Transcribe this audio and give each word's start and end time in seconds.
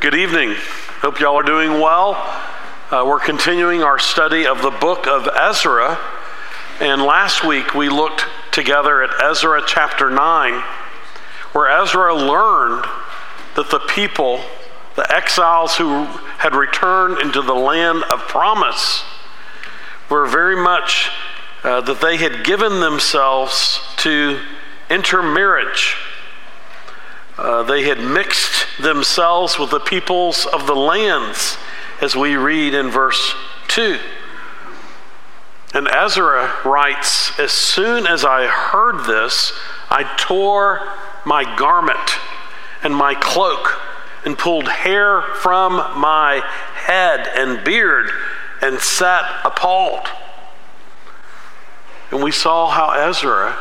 Good 0.00 0.14
evening. 0.14 0.54
Hope 1.02 1.20
y'all 1.20 1.36
are 1.36 1.42
doing 1.42 1.72
well. 1.72 2.14
Uh, 2.90 3.04
we're 3.06 3.20
continuing 3.20 3.82
our 3.82 3.98
study 3.98 4.46
of 4.46 4.62
the 4.62 4.70
book 4.70 5.06
of 5.06 5.28
Ezra. 5.28 5.98
And 6.80 7.02
last 7.02 7.44
week 7.44 7.74
we 7.74 7.90
looked 7.90 8.24
together 8.50 9.02
at 9.02 9.10
Ezra 9.22 9.62
chapter 9.66 10.08
9, 10.08 10.62
where 11.52 11.82
Ezra 11.82 12.14
learned 12.14 12.86
that 13.56 13.70
the 13.70 13.80
people, 13.90 14.40
the 14.96 15.04
exiles 15.14 15.76
who 15.76 16.04
had 16.38 16.54
returned 16.54 17.18
into 17.18 17.42
the 17.42 17.54
land 17.54 18.02
of 18.04 18.20
promise, 18.20 19.04
were 20.08 20.26
very 20.26 20.56
much 20.56 21.10
uh, 21.62 21.82
that 21.82 22.00
they 22.00 22.16
had 22.16 22.42
given 22.42 22.80
themselves 22.80 23.80
to 23.98 24.40
intermarriage 24.88 25.94
uh, 27.40 27.62
they 27.62 27.84
had 27.84 27.98
mixed 27.98 28.66
themselves 28.78 29.58
with 29.58 29.70
the 29.70 29.80
peoples 29.80 30.44
of 30.44 30.66
the 30.66 30.76
lands, 30.76 31.56
as 32.02 32.14
we 32.14 32.36
read 32.36 32.74
in 32.74 32.90
verse 32.90 33.34
2. 33.68 33.98
And 35.72 35.88
Ezra 35.88 36.54
writes 36.66 37.38
As 37.38 37.50
soon 37.50 38.06
as 38.06 38.26
I 38.26 38.46
heard 38.46 39.06
this, 39.06 39.52
I 39.88 40.02
tore 40.18 40.86
my 41.24 41.56
garment 41.56 42.18
and 42.82 42.94
my 42.94 43.14
cloak 43.14 43.80
and 44.24 44.36
pulled 44.36 44.68
hair 44.68 45.22
from 45.22 45.76
my 45.98 46.42
head 46.74 47.26
and 47.34 47.64
beard 47.64 48.10
and 48.60 48.78
sat 48.80 49.40
appalled. 49.46 50.06
And 52.10 52.22
we 52.22 52.32
saw 52.32 52.68
how 52.68 52.90
Ezra 52.90 53.56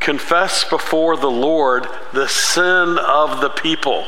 confess 0.00 0.64
before 0.64 1.16
the 1.16 1.30
Lord 1.30 1.86
the 2.12 2.28
sin 2.28 2.98
of 2.98 3.40
the 3.40 3.50
people, 3.50 4.06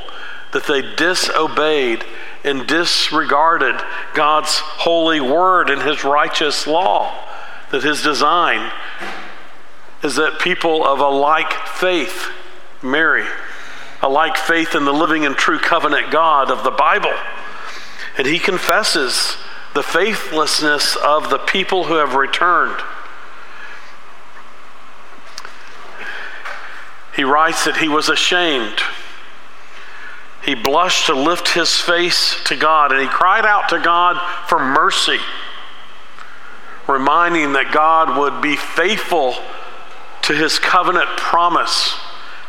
that 0.53 0.67
they 0.67 0.83
disobeyed 0.97 2.05
and 2.45 2.67
disregarded 2.67 3.81
God's 4.15 4.59
holy 4.59 5.21
word 5.21 5.71
and 5.71 5.83
his 5.83 6.03
righteous 6.03 6.67
law, 6.67 7.15
that 7.71 7.83
his 7.83 8.03
design 8.03 8.73
is 10.03 10.17
that 10.17 10.41
people 10.41 10.85
of 10.85 10.99
a 10.99 11.09
like 11.09 11.53
faith 11.69 12.31
marry, 12.83 13.25
a 14.03 14.09
like 14.09 14.37
faith 14.37 14.75
in 14.75 14.85
the 14.85 14.93
living 14.93 15.25
and 15.25 15.37
true 15.37 15.59
covenant 15.59 16.11
God 16.11 16.51
of 16.51 16.65
the 16.65 16.71
Bible. 16.71 17.15
And 18.19 18.27
he 18.27 18.39
confesses 18.39 19.37
the 19.75 19.83
faithlessness 19.83 20.97
of 20.97 21.31
the 21.31 21.39
people 21.39 21.85
who 21.85 21.95
have 21.95 22.15
returned. 22.15 22.83
He 27.15 27.25
writes 27.25 27.65
that 27.65 27.77
he 27.77 27.89
was 27.89 28.09
ashamed. 28.09 28.81
He 30.45 30.55
blushed 30.55 31.07
to 31.07 31.15
lift 31.15 31.49
his 31.49 31.81
face 31.81 32.43
to 32.45 32.57
God, 32.57 32.91
and 32.91 33.01
he 33.01 33.07
cried 33.07 33.47
out 33.47 33.69
to 33.69 33.79
God 33.79 34.21
for 34.49 34.59
mercy, 34.59 35.19
reminding 36.89 37.53
that 37.53 37.73
God 37.73 38.19
would 38.19 38.43
be 38.43 38.57
faithful 38.57 39.35
to 40.23 40.35
his 40.35 40.59
covenant 40.59 41.09
promise 41.17 41.97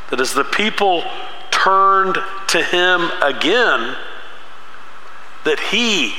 that 0.10 0.22
as 0.22 0.34
the 0.34 0.44
people 0.44 1.04
turned 1.52 2.18
to 2.48 2.64
him 2.64 3.10
again, 3.22 3.96
that 5.44 5.60
he 5.72 6.14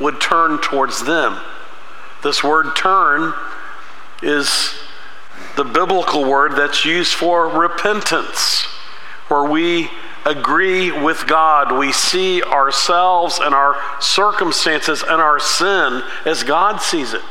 would 0.00 0.20
turn 0.20 0.58
towards 0.60 1.04
them. 1.04 1.38
This 2.22 2.42
word 2.42 2.74
turn 2.76 3.34
is 4.22 4.74
the 5.56 5.64
biblical 5.64 6.24
word 6.24 6.56
that's 6.56 6.84
used 6.84 7.14
for 7.14 7.48
repentance, 7.48 8.64
where 9.28 9.44
we 9.44 9.88
agree 10.24 10.90
with 10.90 11.26
God. 11.26 11.76
We 11.78 11.92
see 11.92 12.42
ourselves 12.42 13.38
and 13.38 13.54
our 13.54 13.76
circumstances 14.00 15.02
and 15.02 15.20
our 15.20 15.38
sin 15.38 16.02
as 16.24 16.42
God 16.42 16.78
sees 16.80 17.12
it. 17.12 17.22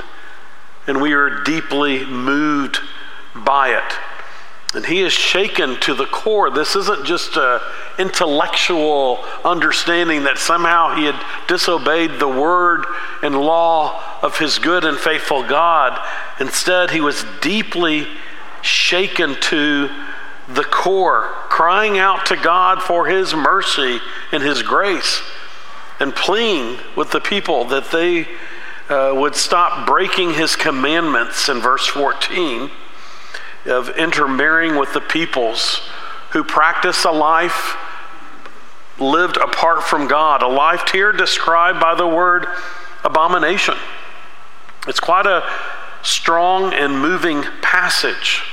And 0.85 1.01
we 1.01 1.13
are 1.13 1.43
deeply 1.43 2.05
moved 2.05 2.79
by 3.35 3.69
it. 3.69 4.12
And 4.75 4.85
he 4.87 5.01
is 5.01 5.13
shaken 5.13 5.79
to 5.81 5.93
the 5.93 6.07
core. 6.07 6.49
This 6.49 6.75
isn't 6.75 7.05
just 7.05 7.37
an 7.37 7.59
intellectual 7.99 9.23
understanding 9.45 10.23
that 10.23 10.39
somehow 10.39 10.95
he 10.95 11.05
had 11.05 11.19
disobeyed 11.47 12.19
the 12.19 12.27
word 12.27 12.85
and 13.21 13.39
law 13.39 14.01
of 14.23 14.39
his 14.39 14.57
good 14.57 14.83
and 14.83 14.97
faithful 14.97 15.43
God. 15.43 15.99
Instead, 16.39 16.89
he 16.89 17.01
was 17.01 17.23
deeply 17.39 18.07
shaken 18.63 19.35
to 19.41 19.89
the 20.47 20.63
core, 20.63 21.29
crying 21.49 21.99
out 21.99 22.25
to 22.27 22.35
God 22.35 22.81
for 22.81 23.05
his 23.05 23.35
mercy 23.35 23.99
and 24.31 24.41
his 24.41 24.63
grace, 24.63 25.21
and 25.99 26.15
pleading 26.15 26.79
with 26.95 27.11
the 27.11 27.21
people 27.21 27.65
that 27.65 27.91
they 27.91 28.27
uh, 28.89 29.13
would 29.15 29.35
stop 29.35 29.85
breaking 29.85 30.33
his 30.33 30.55
commandments 30.55 31.47
in 31.47 31.59
verse 31.59 31.85
14 31.85 32.71
of 33.65 33.89
intermarrying 33.97 34.75
with 34.75 34.93
the 34.93 35.01
peoples 35.01 35.81
who 36.31 36.43
practice 36.43 37.05
a 37.05 37.11
life 37.11 37.77
lived 38.99 39.37
apart 39.37 39.83
from 39.83 40.07
God, 40.07 40.43
a 40.43 40.47
life 40.47 40.89
here 40.91 41.11
described 41.11 41.79
by 41.79 41.95
the 41.95 42.07
word 42.07 42.45
abomination. 43.03 43.75
It's 44.87 44.99
quite 44.99 45.25
a 45.25 45.43
strong 46.01 46.73
and 46.73 46.99
moving 46.99 47.43
passage. 47.61 48.43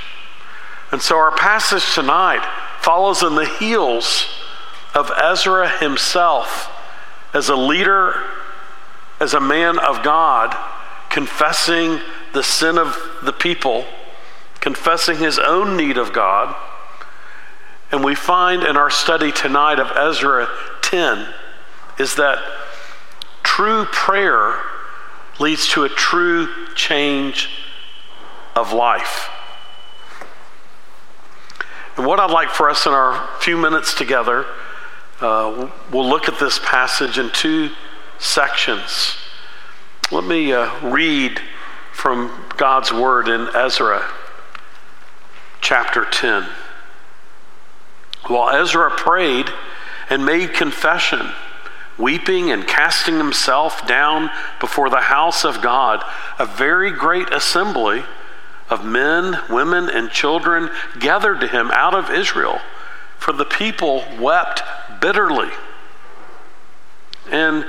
And 0.92 1.02
so 1.02 1.16
our 1.16 1.32
passage 1.32 1.94
tonight 1.94 2.46
follows 2.80 3.22
in 3.22 3.34
the 3.34 3.46
heels 3.46 4.26
of 4.94 5.10
Ezra 5.22 5.68
himself 5.78 6.70
as 7.32 7.48
a 7.48 7.56
leader, 7.56 8.24
as 9.20 9.34
a 9.34 9.40
man 9.40 9.78
of 9.78 10.02
God, 10.02 10.56
confessing 11.10 12.00
the 12.32 12.42
sin 12.42 12.78
of 12.78 12.96
the 13.22 13.32
people 13.32 13.84
confessing 14.60 15.18
his 15.18 15.38
own 15.38 15.76
need 15.76 15.96
of 15.96 16.12
God. 16.12 16.54
And 17.90 18.04
we 18.04 18.14
find 18.14 18.62
in 18.62 18.76
our 18.76 18.90
study 18.90 19.32
tonight 19.32 19.80
of 19.80 19.90
Ezra 19.96 20.48
10 20.82 21.26
is 21.98 22.14
that 22.16 22.38
true 23.42 23.84
prayer 23.86 24.60
leads 25.40 25.68
to 25.68 25.84
a 25.84 25.88
true 25.88 26.48
change 26.74 27.48
of 28.54 28.72
life. 28.72 29.30
And 31.96 32.06
what 32.06 32.20
I'd 32.20 32.30
like 32.30 32.50
for 32.50 32.70
us 32.70 32.86
in 32.86 32.92
our 32.92 33.28
few 33.40 33.56
minutes 33.56 33.94
together, 33.94 34.46
uh, 35.20 35.70
we'll 35.90 36.08
look 36.08 36.28
at 36.28 36.38
this 36.38 36.58
passage 36.58 37.18
in 37.18 37.30
two 37.30 37.70
sections. 38.18 39.16
Let 40.12 40.24
me 40.24 40.52
uh, 40.52 40.70
read 40.88 41.40
from 41.92 42.46
God's 42.56 42.92
word 42.92 43.28
in 43.28 43.48
Ezra 43.54 44.08
chapter 45.60 46.04
10. 46.04 46.46
While 48.26 48.50
Ezra 48.50 48.90
prayed 48.90 49.50
and 50.08 50.24
made 50.24 50.52
confession, 50.52 51.30
weeping 51.98 52.50
and 52.50 52.66
casting 52.66 53.16
himself 53.16 53.86
down 53.86 54.30
before 54.58 54.90
the 54.90 55.00
house 55.00 55.44
of 55.44 55.62
God, 55.62 56.04
a 56.38 56.46
very 56.46 56.90
great 56.90 57.32
assembly 57.32 58.04
of 58.68 58.84
men, 58.84 59.38
women, 59.50 59.88
and 59.88 60.10
children 60.10 60.70
gathered 60.98 61.40
to 61.40 61.48
him 61.48 61.70
out 61.72 61.94
of 61.94 62.10
Israel, 62.10 62.60
for 63.18 63.32
the 63.32 63.44
people 63.44 64.04
wept 64.18 64.62
bitterly. 65.00 65.50
And 67.30 67.66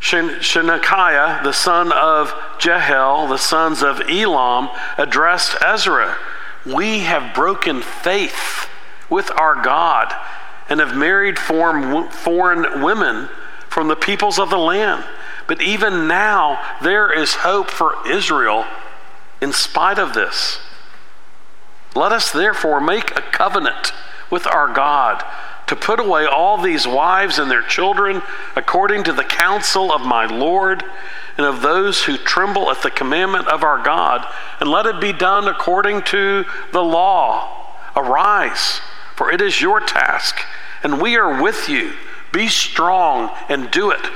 Shanakiah, 0.00 1.42
the 1.42 1.52
son 1.52 1.92
of 1.92 2.34
Jehiel, 2.58 3.28
the 3.28 3.36
sons 3.36 3.82
of 3.82 4.00
Elam, 4.08 4.68
addressed 4.98 5.56
Ezra 5.62 6.16
we 6.64 7.00
have 7.00 7.34
broken 7.34 7.82
faith 7.82 8.68
with 9.10 9.30
our 9.32 9.62
God 9.62 10.14
and 10.68 10.80
have 10.80 10.96
married 10.96 11.38
foreign 11.38 12.82
women 12.82 13.28
from 13.68 13.88
the 13.88 13.96
peoples 13.96 14.38
of 14.38 14.50
the 14.50 14.58
land. 14.58 15.04
But 15.46 15.60
even 15.60 16.06
now, 16.06 16.76
there 16.82 17.12
is 17.12 17.34
hope 17.34 17.70
for 17.70 17.96
Israel 18.08 18.64
in 19.40 19.52
spite 19.52 19.98
of 19.98 20.14
this. 20.14 20.60
Let 21.94 22.12
us 22.12 22.30
therefore 22.30 22.80
make 22.80 23.10
a 23.10 23.22
covenant 23.22 23.92
with 24.30 24.46
our 24.46 24.72
God 24.72 25.24
to 25.66 25.76
put 25.76 26.00
away 26.00 26.26
all 26.26 26.60
these 26.60 26.86
wives 26.86 27.38
and 27.38 27.50
their 27.50 27.62
children 27.62 28.22
according 28.56 29.04
to 29.04 29.12
the 29.12 29.24
counsel 29.24 29.92
of 29.92 30.00
my 30.00 30.26
Lord 30.26 30.84
and 31.36 31.46
of 31.46 31.62
those 31.62 32.04
who 32.04 32.16
tremble 32.16 32.70
at 32.70 32.82
the 32.82 32.90
commandment 32.90 33.48
of 33.48 33.62
our 33.62 33.82
God, 33.82 34.26
and 34.60 34.70
let 34.70 34.86
it 34.86 35.00
be 35.00 35.12
done 35.12 35.48
according 35.48 36.02
to 36.02 36.44
the 36.72 36.82
law. 36.82 37.66
Arise, 37.96 38.80
for 39.16 39.30
it 39.30 39.40
is 39.40 39.60
your 39.60 39.80
task, 39.80 40.36
and 40.82 41.00
we 41.00 41.16
are 41.16 41.42
with 41.42 41.68
you. 41.68 41.92
Be 42.32 42.48
strong 42.48 43.30
and 43.48 43.70
do 43.70 43.90
it. 43.90 44.10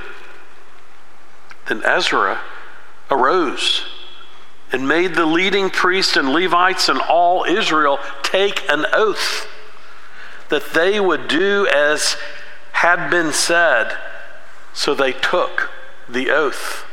Then 1.68 1.82
Ezra 1.84 2.40
arose 3.10 3.84
and 4.72 4.88
made 4.88 5.14
the 5.14 5.26
leading 5.26 5.70
priests 5.70 6.16
and 6.16 6.32
Levites 6.32 6.88
and 6.88 7.00
all 7.00 7.44
Israel 7.44 7.98
take 8.22 8.68
an 8.70 8.86
oath 8.92 9.46
that 10.48 10.72
they 10.74 10.98
would 10.98 11.28
do 11.28 11.66
as 11.72 12.16
had 12.72 13.10
been 13.10 13.32
said, 13.32 13.96
so 14.72 14.94
they 14.94 15.12
took 15.12 15.70
the 16.08 16.30
oath. 16.30 16.85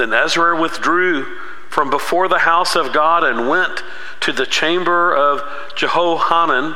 Then 0.00 0.14
Ezra 0.14 0.58
withdrew 0.58 1.36
from 1.68 1.90
before 1.90 2.26
the 2.26 2.38
house 2.38 2.74
of 2.74 2.90
God 2.90 3.22
and 3.22 3.50
went 3.50 3.82
to 4.20 4.32
the 4.32 4.46
chamber 4.46 5.14
of 5.14 5.42
Jehohanan, 5.76 6.74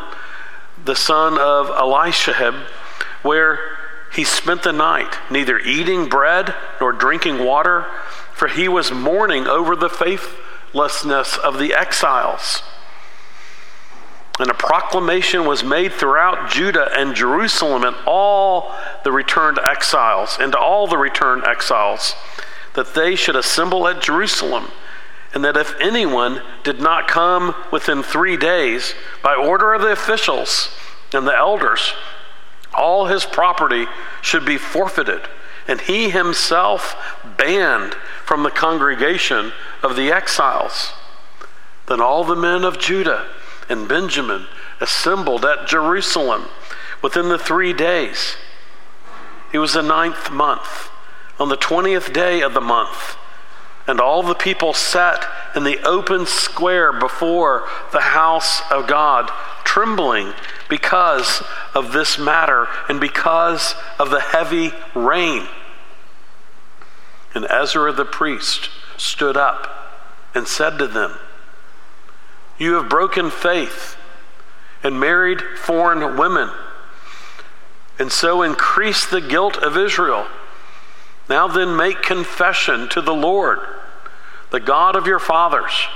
the 0.85 0.95
son 0.95 1.39
of 1.39 1.71
Eliashib, 1.71 2.55
where 3.23 3.79
he 4.13 4.25
spent 4.25 4.63
the 4.63 4.75
night, 4.75 5.17
neither 5.31 5.59
eating 5.59 6.07
bread 6.07 6.55
nor 6.83 6.93
drinking 6.93 7.43
water, 7.43 7.87
for 8.35 8.47
he 8.47 8.69
was 8.69 8.93
mourning 8.93 9.47
over 9.47 9.75
the 9.75 9.89
faithlessness 9.89 11.39
of 11.39 11.59
the 11.59 11.73
exiles. 11.73 12.63
And 14.39 14.51
a 14.51 14.55
proclamation 14.55 15.47
was 15.47 15.65
made 15.65 15.95
throughout 15.95 16.51
Judah 16.51 16.91
and 16.95 17.15
Jerusalem 17.15 17.85
and 17.85 17.97
all 18.07 18.75
the 19.03 19.13
returned 19.13 19.59
exiles, 19.59 20.37
and 20.39 20.53
to 20.53 20.59
all 20.59 20.87
the 20.87 20.99
returned 20.99 21.45
exiles, 21.47 22.15
that 22.75 22.95
they 22.95 23.15
should 23.15 23.37
assemble 23.37 23.89
at 23.89 24.03
Jerusalem, 24.03 24.69
and 25.33 25.45
that 25.45 25.57
if 25.57 25.75
anyone 25.81 26.43
did 26.63 26.81
not 26.81 27.09
come 27.09 27.55
within 27.73 28.03
three 28.03 28.37
days, 28.37 28.95
by 29.23 29.35
order 29.35 29.73
of 29.73 29.83
the 29.83 29.93
officials 29.93 30.71
and 31.13 31.27
the 31.27 31.37
elders, 31.37 31.93
all 32.73 33.07
his 33.07 33.25
property 33.25 33.87
should 34.21 34.45
be 34.45 34.59
forfeited, 34.59 35.23
and 35.67 35.81
he 35.83 36.11
himself 36.11 36.97
banned 37.37 37.95
from 38.25 38.43
the 38.43 38.51
congregation 38.51 39.53
of 39.83 39.97
the 39.97 40.11
exiles. 40.13 40.93
Then 41.87 42.01
all 42.01 42.25
the 42.25 42.37
men 42.37 42.65
of 42.65 42.79
Judah 42.79 43.29
and 43.69 43.89
Benjamin 43.89 44.47
assembled 44.81 45.45
at 45.45 45.67
Jerusalem 45.67 46.47
within 47.03 47.29
the 47.29 47.39
three 47.39 47.73
days. 47.73 48.37
It 49.53 49.59
was 49.59 49.75
the 49.75 49.83
ninth 49.83 50.31
month, 50.31 50.91
on 51.39 51.49
the 51.49 51.57
twentieth 51.57 52.13
day 52.13 52.41
of 52.41 52.55
the 52.55 52.61
month, 52.61 53.17
and 53.87 54.01
all 54.01 54.23
the 54.23 54.35
people 54.35 54.73
sat 54.73 55.27
in 55.55 55.65
the 55.65 55.83
open 55.87 56.27
square 56.27 56.93
before 56.93 57.69
the 57.93 58.01
house 58.01 58.63
of 58.71 58.87
God, 58.87 59.31
trembling 59.65 60.33
because 60.69 61.43
of 61.75 61.93
this 61.93 62.19
matter 62.19 62.67
and 62.89 63.01
because 63.01 63.75
of 63.99 64.11
the 64.11 64.21
heavy 64.21 64.73
rain. 64.95 65.47
And 67.35 67.47
Ezra 67.51 67.93
the 67.93 68.05
priest 68.05 68.71
stood 68.97 69.37
up 69.37 69.69
and 70.35 70.49
said 70.49 70.79
to 70.79 70.87
them, 70.87 71.19
You 72.59 72.75
have 72.75 72.89
broken 72.89 73.31
faith 73.31 73.97
and 74.83 75.01
married 75.01 75.41
foreign 75.59 76.17
women, 76.17 76.51
and 77.99 78.11
so 78.11 78.43
increased 78.43 79.11
the 79.11 79.21
guilt 79.21 79.57
of 79.57 79.77
Israel. 79.77 80.27
Now 81.29 81.49
then, 81.49 81.77
make 81.77 82.03
confession 82.03 82.89
to 82.91 83.01
the 83.01 83.15
Lord, 83.15 83.61
the 84.51 84.61
God 84.61 84.97
of 84.97 85.07
your 85.07 85.19
fathers, 85.19 85.89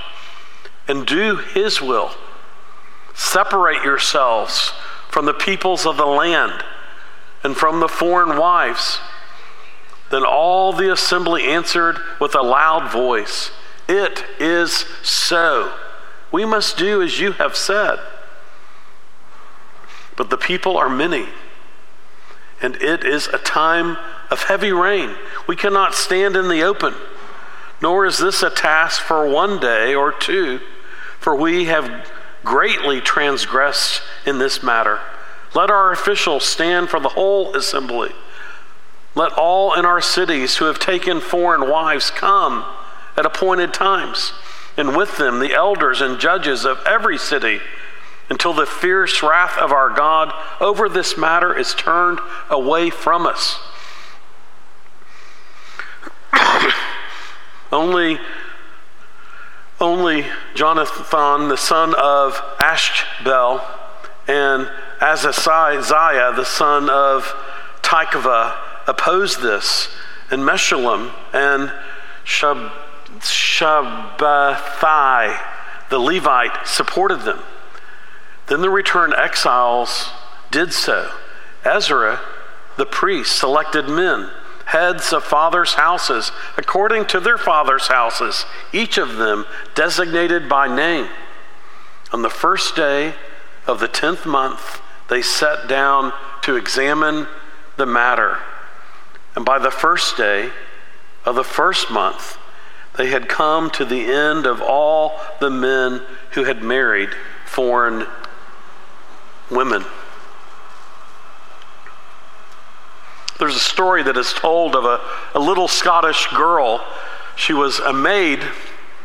and 0.87 1.05
do 1.05 1.37
his 1.37 1.81
will. 1.81 2.11
Separate 3.13 3.83
yourselves 3.83 4.73
from 5.09 5.25
the 5.25 5.33
peoples 5.33 5.85
of 5.85 5.97
the 5.97 6.05
land 6.05 6.63
and 7.43 7.55
from 7.55 7.79
the 7.79 7.87
foreign 7.87 8.37
wives 8.37 8.99
then 10.09 10.25
all 10.25 10.73
the 10.73 10.91
assembly 10.91 11.43
answered 11.45 11.99
with 12.19 12.35
a 12.35 12.41
loud 12.41 12.91
voice, 12.91 13.51
It 13.87 14.25
is 14.39 14.85
so. 15.03 15.73
We 16.31 16.45
must 16.45 16.77
do 16.77 17.01
as 17.01 17.19
you 17.19 17.33
have 17.33 17.55
said. 17.55 17.99
But 20.15 20.29
the 20.29 20.37
people 20.37 20.77
are 20.77 20.89
many, 20.89 21.29
and 22.61 22.75
it 22.77 23.03
is 23.03 23.27
a 23.27 23.37
time 23.37 23.97
of 24.29 24.43
heavy 24.43 24.71
rain. 24.71 25.15
We 25.47 25.55
cannot 25.55 25.95
stand 25.95 26.35
in 26.35 26.47
the 26.47 26.63
open, 26.63 26.93
nor 27.81 28.05
is 28.05 28.17
this 28.17 28.43
a 28.43 28.49
task 28.49 29.01
for 29.01 29.27
one 29.27 29.59
day 29.59 29.95
or 29.95 30.11
two, 30.11 30.59
for 31.19 31.35
we 31.35 31.65
have 31.65 32.11
greatly 32.43 33.01
transgressed 33.01 34.01
in 34.25 34.37
this 34.37 34.63
matter. 34.63 34.99
Let 35.55 35.71
our 35.71 35.91
officials 35.91 36.45
stand 36.45 36.89
for 36.89 36.99
the 36.99 37.09
whole 37.09 37.55
assembly. 37.55 38.11
Let 39.15 39.33
all 39.33 39.73
in 39.73 39.85
our 39.85 40.01
cities 40.01 40.57
who 40.57 40.65
have 40.65 40.79
taken 40.79 41.19
foreign 41.19 41.69
wives 41.69 42.11
come 42.11 42.65
at 43.17 43.25
appointed 43.25 43.73
times, 43.73 44.31
and 44.77 44.95
with 44.95 45.17
them 45.17 45.39
the 45.39 45.53
elders 45.53 46.01
and 46.01 46.19
judges 46.19 46.65
of 46.65 46.79
every 46.85 47.17
city, 47.17 47.59
until 48.29 48.53
the 48.53 48.65
fierce 48.65 49.23
wrath 49.23 49.57
of 49.57 49.71
our 49.71 49.89
God 49.89 50.31
over 50.61 50.87
this 50.87 51.17
matter 51.17 51.57
is 51.57 51.73
turned 51.73 52.19
away 52.49 52.91
from 52.91 53.25
us. 53.25 53.59
Only, 57.71 58.19
only 59.79 60.25
Jonathan, 60.55 61.49
the 61.49 61.57
son 61.57 61.93
of 61.95 62.41
Ashbel, 62.59 63.61
and 64.27 64.69
Azaziah, 64.99 66.35
the 66.35 66.45
son 66.45 66.89
of 66.89 67.33
Tikvah, 67.81 68.57
opposed 68.87 69.41
this, 69.41 69.89
and 70.31 70.43
Meshullam 70.43 71.11
and 71.33 71.71
Shab- 72.25 72.71
Shabbethai, 73.19 75.39
the 75.89 75.99
Levite, 75.99 76.67
supported 76.67 77.21
them. 77.21 77.39
Then 78.47 78.61
the 78.61 78.69
returned 78.69 79.13
exiles 79.13 80.09
did 80.51 80.73
so. 80.73 81.11
Ezra, 81.63 82.19
the 82.77 82.85
priest, 82.85 83.37
selected 83.37 83.87
men, 83.87 84.29
heads 84.69 85.11
of 85.11 85.23
fathers' 85.23 85.73
houses, 85.73 86.31
according 86.55 87.03
to 87.03 87.19
their 87.19 87.39
fathers' 87.39 87.87
houses, 87.87 88.45
each 88.71 88.99
of 88.99 89.17
them 89.17 89.43
designated 89.73 90.47
by 90.47 90.67
name. 90.67 91.07
On 92.13 92.21
the 92.21 92.29
first 92.29 92.75
day 92.75 93.15
of 93.65 93.79
the 93.79 93.87
tenth 93.87 94.27
month, 94.27 94.79
they 95.09 95.23
sat 95.23 95.67
down 95.67 96.13
to 96.43 96.55
examine 96.55 97.27
the 97.77 97.85
matter. 97.87 98.37
And 99.35 99.43
by 99.43 99.57
the 99.57 99.71
first 99.71 100.17
day 100.17 100.51
of 101.25 101.35
the 101.35 101.43
first 101.43 101.89
month, 101.89 102.37
they 102.95 103.07
had 103.07 103.27
come 103.27 103.71
to 103.71 103.85
the 103.85 104.05
end 104.05 104.45
of 104.45 104.61
all 104.61 105.19
the 105.39 105.49
men 105.49 106.03
who 106.31 106.43
had 106.43 106.61
married 106.61 107.09
foreign 107.47 108.05
women. 109.49 109.83
There's 113.49 113.61
a 113.63 113.65
story 113.65 114.03
that 114.03 114.15
is 114.15 114.31
told 114.31 114.75
of 114.75 114.85
a, 114.85 115.01
a 115.33 115.39
little 115.39 115.67
Scottish 115.67 116.27
girl. 116.27 116.85
She 117.35 117.51
was 117.51 117.79
a 117.79 117.91
maid, 117.91 118.43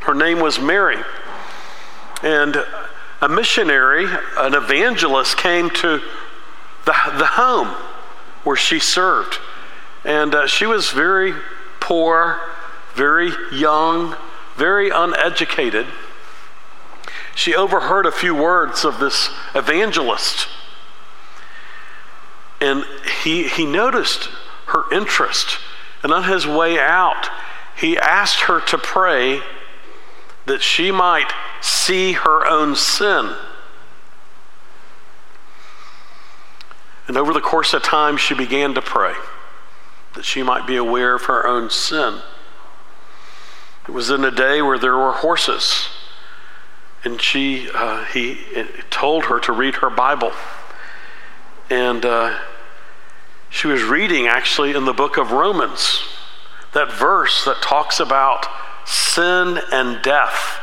her 0.00 0.12
name 0.12 0.38
was 0.38 0.59
Mary. 0.59 0.99
And 2.23 2.54
a 3.23 3.28
missionary, 3.30 4.04
an 4.37 4.52
evangelist, 4.52 5.38
came 5.38 5.71
to 5.71 6.02
the, 6.85 6.95
the 7.16 7.25
home 7.25 7.69
where 8.42 8.54
she 8.54 8.80
served. 8.80 9.38
And 10.04 10.35
uh, 10.35 10.47
she 10.47 10.66
was 10.66 10.90
very 10.90 11.33
poor, 11.80 12.38
very 12.95 13.30
young, 13.50 14.14
very 14.59 14.90
uneducated. 14.90 15.87
She 17.35 17.54
overheard 17.54 18.04
a 18.04 18.12
few 18.12 18.35
words 18.35 18.85
of 18.85 18.99
this 19.00 19.30
evangelist. 19.54 20.49
And 22.64 22.83
he, 23.23 23.47
he 23.47 23.66
noticed 23.66 24.30
her 24.68 24.90
interest. 24.90 25.59
And 26.02 26.14
on 26.14 26.25
his 26.25 26.47
way 26.47 26.78
out, 26.78 27.28
he 27.76 27.99
asked 27.99 28.40
her 28.42 28.59
to 28.62 28.78
pray 28.78 29.42
that 30.47 30.62
she 30.62 30.90
might 30.90 31.30
see 31.61 32.12
her 32.12 32.47
own 32.47 32.75
sin. 32.75 33.35
And 37.06 37.18
over 37.18 37.35
the 37.35 37.40
course 37.42 37.75
of 37.75 37.83
time, 37.83 38.16
she 38.16 38.35
began 38.35 38.73
to 38.73 38.80
pray 38.80 39.12
that 40.14 40.25
she 40.25 40.42
might 40.42 40.66
be 40.66 40.76
aware 40.76 41.14
of 41.14 41.25
her 41.25 41.47
own 41.47 41.68
sin. 41.68 42.21
It 43.87 43.90
was 43.90 44.09
in 44.09 44.25
a 44.25 44.30
day 44.30 44.62
where 44.62 44.78
there 44.78 44.97
were 44.97 45.12
horses, 45.12 45.88
and 47.04 47.21
she, 47.21 47.68
uh, 47.75 48.04
he 48.06 48.38
told 48.88 49.26
her 49.26 49.38
to 49.40 49.52
read 49.52 49.76
her 49.76 49.90
Bible. 49.90 50.33
And 51.68 52.06
uh, 52.06 52.38
she 53.54 53.68
was 53.68 53.84
reading 53.84 54.26
actually 54.26 54.75
in 54.75 54.84
the 54.84 54.92
book 54.92 55.16
of 55.16 55.30
Romans, 55.30 56.02
that 56.73 56.92
verse 56.92 57.44
that 57.44 57.62
talks 57.62 58.00
about 58.00 58.49
sin 58.84 59.61
and 59.70 60.02
death, 60.02 60.58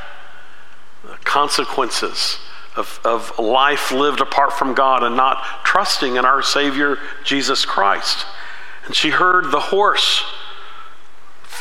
the 1.02 1.16
consequences 1.24 2.38
of, 2.76 3.00
of 3.06 3.40
life 3.40 3.94
lived 3.94 4.20
apart 4.20 4.52
from 4.52 4.74
God 4.74 5.04
and 5.04 5.16
not 5.16 5.42
trusting 5.64 6.18
in 6.18 6.26
our 6.26 6.42
Savior 6.42 6.98
Jesus 7.24 7.64
Christ. 7.64 8.26
And 8.86 8.94
she 8.94 9.12
heard 9.12 9.52
the 9.52 9.62
horse 9.62 10.26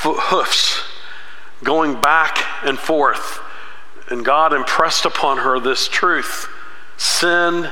hoofs 0.02 0.82
going 1.62 2.00
back 2.00 2.44
and 2.64 2.76
forth. 2.76 3.38
And 4.08 4.24
God 4.24 4.52
impressed 4.52 5.04
upon 5.04 5.38
her 5.38 5.60
this 5.60 5.86
truth 5.86 6.48
sin 6.96 7.70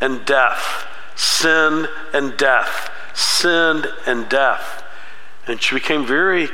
and 0.00 0.24
death, 0.24 0.86
sin 1.16 1.88
and 2.14 2.36
death, 2.36 2.88
sin 3.14 3.84
and 4.06 4.28
death. 4.28 4.84
And 5.46 5.60
she 5.60 5.74
became 5.74 6.06
very 6.06 6.48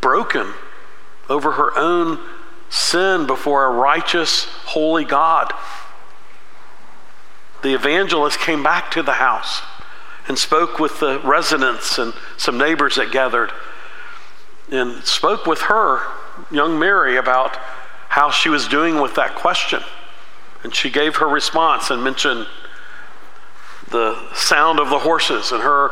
broken 0.00 0.52
over 1.28 1.52
her 1.52 1.76
own 1.76 2.18
sin 2.68 3.26
before 3.26 3.64
a 3.64 3.70
righteous, 3.70 4.44
holy 4.44 5.04
God. 5.04 5.52
The 7.62 7.74
evangelist 7.74 8.38
came 8.38 8.62
back 8.62 8.90
to 8.92 9.02
the 9.02 9.12
house 9.12 9.62
and 10.28 10.38
spoke 10.38 10.78
with 10.78 11.00
the 11.00 11.20
residents 11.20 11.98
and 11.98 12.14
some 12.36 12.56
neighbors 12.56 12.96
that 12.96 13.10
gathered 13.10 13.52
and 14.70 15.04
spoke 15.04 15.46
with 15.46 15.62
her, 15.62 16.00
young 16.50 16.78
Mary, 16.78 17.16
about 17.16 17.56
how 18.08 18.30
she 18.30 18.48
was 18.48 18.68
doing 18.68 19.00
with 19.00 19.14
that 19.16 19.34
question. 19.34 19.82
And 20.62 20.74
she 20.74 20.90
gave 20.90 21.16
her 21.16 21.26
response 21.26 21.90
and 21.90 22.02
mentioned 22.02 22.46
the 23.90 24.34
sound 24.34 24.78
of 24.78 24.88
the 24.88 25.00
horses 25.00 25.52
and 25.52 25.62
her 25.62 25.90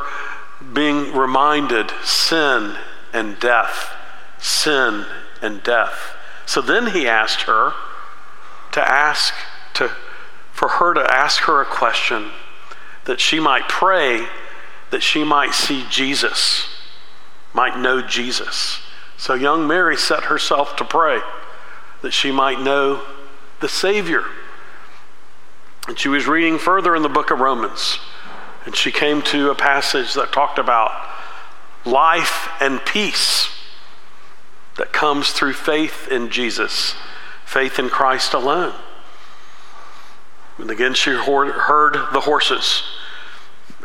being 0.73 1.12
reminded 1.12 1.90
sin 2.02 2.76
and 3.12 3.38
death, 3.40 3.93
sin 4.38 5.07
and 5.43 5.62
death. 5.62 6.17
So 6.47 6.61
then 6.61 6.88
he 6.88 7.07
asked 7.07 7.43
her 7.43 7.73
to 8.73 8.88
ask 8.88 9.35
to 9.75 9.90
for 10.52 10.69
her 10.69 10.93
to 10.95 11.00
ask 11.00 11.43
her 11.43 11.61
a 11.61 11.64
question 11.64 12.31
that 13.05 13.21
she 13.21 13.38
might 13.38 13.69
pray 13.69 14.26
that 14.90 15.02
she 15.02 15.23
might 15.23 15.55
see 15.55 15.85
Jesus, 15.88 16.67
might 17.55 17.78
know 17.78 18.02
Jesus. 18.02 18.81
So 19.17 19.35
young 19.35 19.67
Mary 19.67 19.97
set 19.97 20.25
herself 20.25 20.75
to 20.76 20.85
pray 20.85 21.21
that 22.02 22.12
she 22.12 22.33
might 22.33 22.61
know 22.61 23.02
the 23.61 23.69
Savior. 23.69 24.25
And 25.88 25.99
she 25.99 26.09
was 26.09 26.26
reading 26.26 26.59
further 26.59 26.95
in 26.95 27.02
the 27.02 27.09
book 27.09 27.30
of 27.30 27.40
Romans, 27.40 27.99
and 28.66 28.76
she 28.76 28.92
came 28.92 29.23
to 29.23 29.50
a 29.50 29.54
passage 29.54 30.12
that 30.14 30.33
talked 30.33 30.59
about 30.59 30.92
life 31.87 32.50
and 32.61 32.85
peace 32.85 33.49
that 34.76 34.92
comes 34.92 35.33
through 35.33 35.54
faith 35.54 36.07
in 36.11 36.28
Jesus, 36.28 36.95
faith 37.47 37.78
in 37.78 37.88
Christ 37.88 38.35
alone. 38.35 38.75
And 40.59 40.71
again, 40.71 40.92
she 40.92 41.11
heard 41.11 41.95
the 42.12 42.21
horses. 42.21 42.83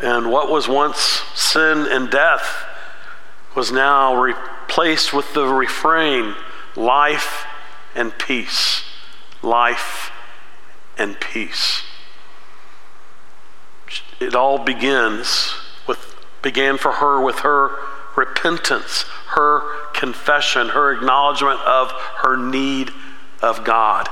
And 0.02 0.30
what 0.30 0.50
was 0.50 0.68
once 0.68 0.98
sin 1.34 1.88
and 1.90 2.12
death 2.12 2.66
was 3.56 3.72
now 3.72 4.22
replaced 4.22 5.14
with 5.14 5.34
the 5.34 5.46
refrain 5.46 6.36
life 6.76 7.46
and 7.96 8.18
peace. 8.18 8.84
Life 9.42 10.12
and 10.98 11.18
peace. 11.20 11.84
It 14.20 14.36
all 14.36 14.60
begins 14.60 15.54
with, 15.88 16.16
began 16.42 16.78
for 16.78 16.94
her 16.94 17.22
with 17.22 17.40
her 17.40 17.72
repentance, 18.16 19.04
her 19.30 19.62
confession, 19.94 20.70
her 20.70 20.92
acknowledgement 20.92 21.60
of 21.62 21.92
her 21.92 22.38
need 22.38 22.92
of 23.42 23.64
God. 23.64 24.10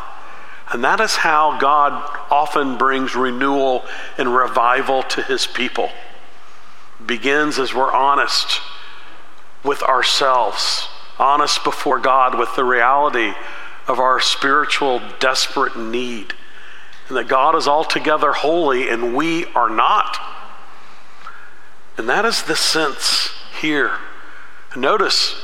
And 0.72 0.84
that 0.84 1.01
is 1.01 1.17
how 1.17 1.60
God 1.60 1.91
often 2.31 2.77
brings 2.77 3.15
renewal 3.15 3.84
and 4.17 4.34
revival 4.34 5.03
to 5.03 5.22
his 5.22 5.46
people. 5.46 5.89
It 7.00 7.08
begins 7.08 7.60
as 7.60 7.74
we're 7.74 7.91
honest 7.91 8.62
with 9.63 9.84
ourselves, 9.84 10.88
honest 11.20 11.63
before 11.63 12.00
God 12.00 12.39
with 12.39 12.55
the 12.55 12.63
reality 12.63 13.34
of 13.88 14.00
our 14.00 14.20
spiritual 14.20 15.01
desperate 15.20 15.77
need, 15.77 16.34
and 17.11 17.17
that 17.17 17.27
God 17.27 17.57
is 17.57 17.67
altogether 17.67 18.31
holy 18.31 18.87
and 18.87 19.13
we 19.13 19.43
are 19.47 19.69
not. 19.69 20.17
And 21.97 22.07
that 22.07 22.23
is 22.23 22.43
the 22.43 22.55
sense 22.55 23.31
here. 23.59 23.97
Notice 24.77 25.35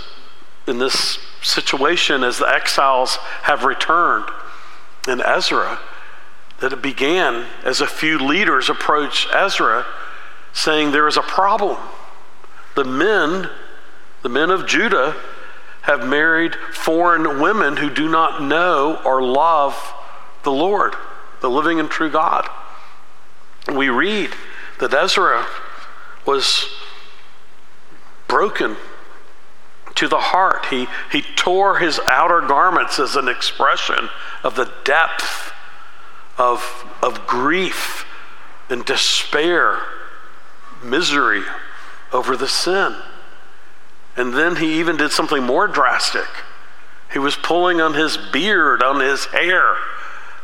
in 0.66 0.78
this 0.78 1.20
situation 1.42 2.24
as 2.24 2.38
the 2.38 2.48
exiles 2.48 3.18
have 3.42 3.66
returned 3.66 4.30
in 5.10 5.20
Ezra 5.20 5.80
that 6.62 6.72
it 6.72 6.82
began 6.82 7.48
as 7.66 7.82
a 7.82 7.86
few 7.86 8.18
leaders 8.18 8.70
approached 8.70 9.28
Ezra 9.36 9.86
saying 10.54 10.92
there 10.92 11.10
is 11.10 11.18
a 11.18 11.22
problem. 11.22 11.78
The 12.76 12.86
men, 12.86 13.50
the 14.22 14.30
men 14.30 14.52
of 14.52 14.68
Judah, 14.68 15.18
have 15.82 16.08
married 16.08 16.56
foreign 16.72 17.42
women 17.42 17.76
who 17.76 17.90
do 17.90 18.08
not 18.08 18.42
know 18.42 19.02
or 19.04 19.22
love 19.22 19.94
the 20.44 20.52
Lord, 20.54 20.96
the 21.42 21.50
living 21.50 21.80
and 21.80 21.90
true 21.90 22.10
God. 22.10 22.50
We 23.74 23.90
read 23.90 24.32
that 24.80 24.94
Ezra 24.94 25.46
was 26.26 26.70
broken 28.28 28.78
to 29.96 30.08
the 30.08 30.20
heart. 30.20 30.68
He, 30.68 30.88
he 31.12 31.22
tore 31.22 31.80
his 31.80 32.00
outer 32.08 32.42
garments 32.42 33.00
as 33.00 33.16
an 33.16 33.28
expression 33.28 34.10
of 34.44 34.56
the 34.56 34.72
depth 34.84 35.52
of, 36.38 36.86
of 37.02 37.26
grief 37.26 38.06
and 38.70 38.86
despair, 38.86 39.80
misery 40.84 41.44
over 42.14 42.38
the 42.38 42.48
sin. 42.48 42.96
And 44.16 44.34
then 44.34 44.58
he 44.58 44.80
even 44.80 44.98
did 44.98 45.12
something 45.12 45.44
more 45.44 45.68
drastic. 45.68 46.28
He 47.12 47.20
was 47.20 47.36
pulling 47.36 47.82
on 47.82 47.94
his 47.94 48.18
beard, 48.18 48.84
on 48.84 49.00
his 49.00 49.26
hair, 49.26 49.78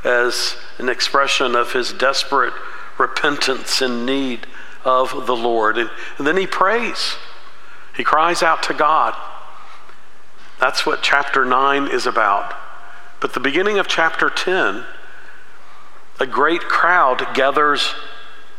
as 0.03 0.57
an 0.77 0.89
expression 0.89 1.55
of 1.55 1.73
his 1.73 1.93
desperate 1.93 2.53
repentance 2.97 3.81
and 3.81 4.05
need 4.05 4.45
of 4.83 5.25
the 5.25 5.35
Lord. 5.35 5.77
And, 5.77 5.89
and 6.17 6.27
then 6.27 6.37
he 6.37 6.47
prays. 6.47 7.15
He 7.95 8.03
cries 8.03 8.43
out 8.43 8.63
to 8.63 8.73
God. 8.73 9.15
That's 10.59 10.85
what 10.85 11.01
chapter 11.01 11.45
9 11.45 11.87
is 11.87 12.05
about. 12.05 12.55
But 13.19 13.33
the 13.33 13.39
beginning 13.39 13.79
of 13.79 13.87
chapter 13.87 14.29
10, 14.29 14.83
a 16.19 16.25
great 16.25 16.61
crowd 16.61 17.25
gathers 17.33 17.93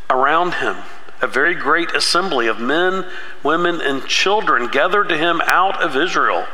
around 0.09 0.55
him. 0.55 0.77
A 1.21 1.27
very 1.27 1.55
great 1.55 1.93
assembly 1.93 2.47
of 2.47 2.61
men, 2.61 3.07
women, 3.43 3.81
and 3.81 4.07
children 4.07 4.69
gathered 4.69 5.09
to 5.09 5.17
him 5.17 5.41
out 5.47 5.83
of 5.83 5.97
Israel. 5.97 6.47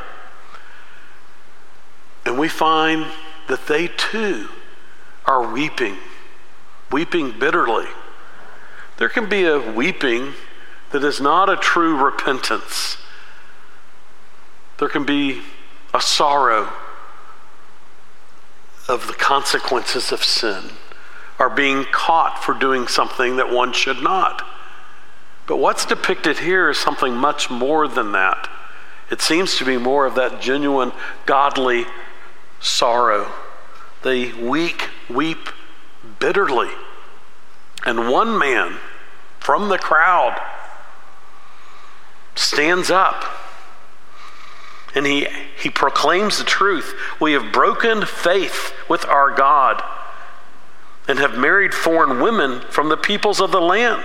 And 2.25 2.37
we 2.37 2.47
find 2.47 3.07
that 3.47 3.67
they 3.67 3.87
too 3.87 4.47
are 5.25 5.51
weeping, 5.51 5.97
weeping 6.91 7.37
bitterly. 7.39 7.87
There 8.97 9.09
can 9.09 9.29
be 9.29 9.45
a 9.45 9.59
weeping 9.59 10.33
that 10.91 11.03
is 11.03 11.21
not 11.21 11.49
a 11.49 11.55
true 11.55 11.95
repentance 11.97 12.97
there 14.81 14.89
can 14.89 15.03
be 15.03 15.39
a 15.93 16.01
sorrow 16.01 16.67
of 18.89 19.05
the 19.05 19.13
consequences 19.13 20.11
of 20.11 20.23
sin 20.23 20.71
or 21.37 21.51
being 21.51 21.85
caught 21.91 22.43
for 22.43 22.55
doing 22.55 22.87
something 22.87 23.35
that 23.35 23.51
one 23.51 23.73
should 23.73 24.01
not. 24.01 24.43
But 25.45 25.57
what's 25.57 25.85
depicted 25.85 26.39
here 26.39 26.67
is 26.67 26.79
something 26.79 27.15
much 27.15 27.47
more 27.47 27.87
than 27.87 28.13
that. 28.13 28.49
It 29.11 29.21
seems 29.21 29.55
to 29.57 29.65
be 29.65 29.77
more 29.77 30.07
of 30.07 30.15
that 30.15 30.41
genuine 30.41 30.93
godly 31.27 31.85
sorrow. 32.59 33.31
The 34.03 34.33
weak 34.33 34.89
weep 35.09 35.49
bitterly. 36.19 36.71
And 37.85 38.09
one 38.09 38.37
man 38.37 38.77
from 39.39 39.69
the 39.69 39.77
crowd 39.77 40.39
stands 42.35 42.89
up 42.89 43.25
and 44.93 45.05
he, 45.05 45.27
he 45.57 45.69
proclaims 45.69 46.37
the 46.37 46.43
truth. 46.43 46.95
We 47.19 47.33
have 47.33 47.51
broken 47.51 48.05
faith 48.05 48.73
with 48.89 49.05
our 49.05 49.31
God 49.31 49.81
and 51.07 51.17
have 51.19 51.37
married 51.37 51.73
foreign 51.73 52.21
women 52.21 52.61
from 52.69 52.89
the 52.89 52.97
peoples 52.97 53.39
of 53.39 53.51
the 53.51 53.61
land. 53.61 54.03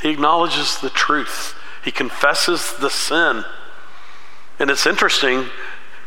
He 0.00 0.10
acknowledges 0.10 0.80
the 0.80 0.90
truth, 0.90 1.54
he 1.84 1.90
confesses 1.90 2.74
the 2.76 2.90
sin. 2.90 3.44
And 4.58 4.70
it's 4.70 4.86
interesting, 4.86 5.46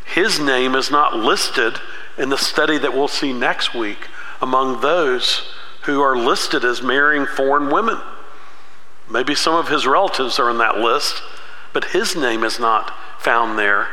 his 0.06 0.40
name 0.40 0.76
is 0.76 0.92
not 0.92 1.16
listed 1.16 1.80
in 2.18 2.30
the 2.30 2.38
study 2.38 2.78
that 2.78 2.94
we'll 2.94 3.08
see 3.08 3.34
next 3.34 3.74
week 3.74 4.08
among 4.42 4.82
those 4.82 5.54
who 5.84 6.02
are 6.02 6.18
listed 6.18 6.66
as 6.66 6.82
marrying 6.82 7.26
foreign 7.26 7.70
women. 7.70 8.00
Maybe 9.10 9.36
some 9.36 9.56
of 9.56 9.70
his 9.70 9.86
relatives 9.86 10.40
are 10.40 10.50
in 10.50 10.58
that 10.58 10.78
list, 10.78 11.22
but 11.74 11.86
his 11.86 12.16
name 12.16 12.44
is 12.44 12.60
not 12.60 12.94
found 13.20 13.60
there. 13.60 13.88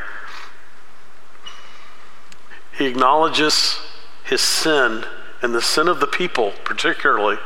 He 2.76 2.86
acknowledges 2.86 3.78
his 4.24 4.40
sin 4.40 5.04
and 5.42 5.54
the 5.54 5.60
sin 5.60 5.88
of 5.88 6.00
the 6.00 6.06
people, 6.06 6.52
particularly. 6.64 7.36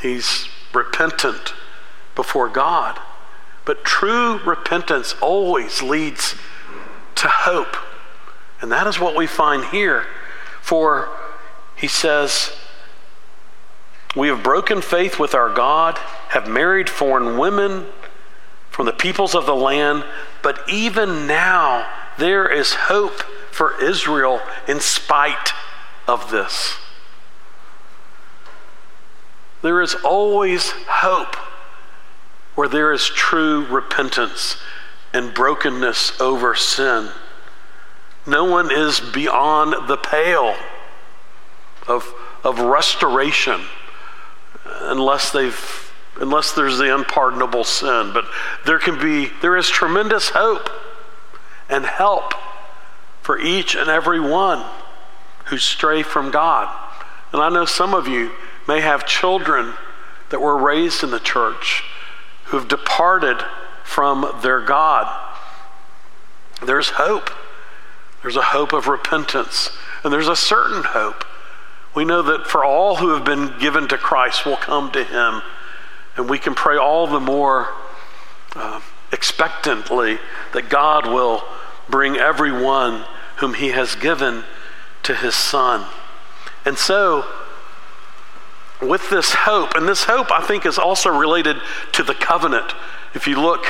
He's 0.00 0.48
repentant 0.72 1.52
before 2.14 2.48
God. 2.48 2.98
But 3.64 3.84
true 3.84 4.38
repentance 4.38 5.14
always 5.20 5.82
leads 5.82 6.36
to 7.16 7.28
hope. 7.28 7.76
And 8.60 8.72
that 8.72 8.86
is 8.86 8.98
what 8.98 9.16
we 9.16 9.26
find 9.26 9.64
here. 9.66 10.06
For 10.60 11.08
he 11.76 11.88
says, 11.88 12.52
We 14.16 14.28
have 14.28 14.42
broken 14.42 14.80
faith 14.80 15.18
with 15.18 15.34
our 15.34 15.52
God, 15.52 15.96
have 16.30 16.48
married 16.48 16.90
foreign 16.90 17.38
women 17.38 17.86
from 18.70 18.86
the 18.86 18.92
peoples 18.92 19.34
of 19.34 19.46
the 19.46 19.54
land, 19.54 20.04
but 20.42 20.60
even 20.68 21.26
now 21.26 21.88
there 22.18 22.48
is 22.48 22.74
hope 22.74 23.22
for 23.50 23.80
Israel 23.82 24.40
in 24.66 24.80
spite 24.80 25.52
of 26.06 26.30
this. 26.30 26.76
There 29.62 29.80
is 29.80 29.94
always 30.04 30.70
hope 30.86 31.34
where 32.54 32.68
there 32.68 32.92
is 32.92 33.06
true 33.06 33.66
repentance 33.66 34.56
and 35.12 35.34
brokenness 35.34 36.20
over 36.20 36.54
sin. 36.54 37.10
No 38.28 38.44
one 38.44 38.70
is 38.70 39.00
beyond 39.00 39.88
the 39.88 39.96
pale 39.96 40.54
of, 41.86 42.14
of 42.44 42.60
restoration 42.60 43.62
unless 44.82 45.32
they've 45.32 45.84
unless 46.20 46.52
there's 46.52 46.78
the 46.78 46.92
unpardonable 46.92 47.64
sin. 47.64 48.10
But 48.12 48.24
there 48.66 48.78
can 48.78 49.00
be 49.00 49.30
there 49.40 49.56
is 49.56 49.68
tremendous 49.68 50.30
hope 50.30 50.68
and 51.70 51.86
help 51.86 52.34
for 53.22 53.38
each 53.38 53.74
and 53.74 53.88
every 53.88 54.20
one 54.20 54.64
who 55.46 55.58
stray 55.58 56.02
from 56.02 56.30
God. 56.30 56.74
And 57.32 57.40
I 57.40 57.48
know 57.48 57.64
some 57.64 57.94
of 57.94 58.08
you 58.08 58.32
may 58.66 58.80
have 58.80 59.06
children 59.06 59.74
that 60.28 60.40
were 60.40 60.56
raised 60.56 61.02
in 61.02 61.10
the 61.10 61.20
church 61.20 61.84
who've 62.46 62.68
departed 62.68 63.42
from 63.84 64.38
their 64.42 64.60
God. 64.60 65.06
There's 66.62 66.90
hope. 66.90 67.30
There's 68.22 68.36
a 68.36 68.42
hope 68.42 68.72
of 68.72 68.86
repentance, 68.86 69.70
and 70.02 70.12
there's 70.12 70.28
a 70.28 70.36
certain 70.36 70.82
hope. 70.82 71.24
We 71.94 72.04
know 72.04 72.22
that 72.22 72.46
for 72.46 72.64
all 72.64 72.96
who 72.96 73.10
have 73.10 73.24
been 73.24 73.58
given 73.58 73.88
to 73.88 73.98
Christ 73.98 74.44
will 74.44 74.56
come 74.56 74.90
to 74.92 75.04
Him, 75.04 75.42
and 76.16 76.28
we 76.28 76.38
can 76.38 76.54
pray 76.54 76.76
all 76.76 77.06
the 77.06 77.20
more 77.20 77.68
uh, 78.54 78.80
expectantly 79.12 80.18
that 80.52 80.68
God 80.68 81.06
will 81.06 81.44
bring 81.88 82.16
everyone 82.16 83.04
whom 83.36 83.54
He 83.54 83.68
has 83.68 83.94
given 83.94 84.44
to 85.04 85.14
His 85.14 85.34
Son. 85.34 85.86
And 86.64 86.76
so, 86.76 87.24
with 88.82 89.10
this 89.10 89.32
hope, 89.32 89.74
and 89.74 89.88
this 89.88 90.04
hope 90.04 90.30
I 90.30 90.44
think 90.44 90.66
is 90.66 90.78
also 90.78 91.10
related 91.10 91.56
to 91.92 92.02
the 92.02 92.14
covenant. 92.14 92.74
If 93.14 93.26
you 93.26 93.40
look 93.40 93.66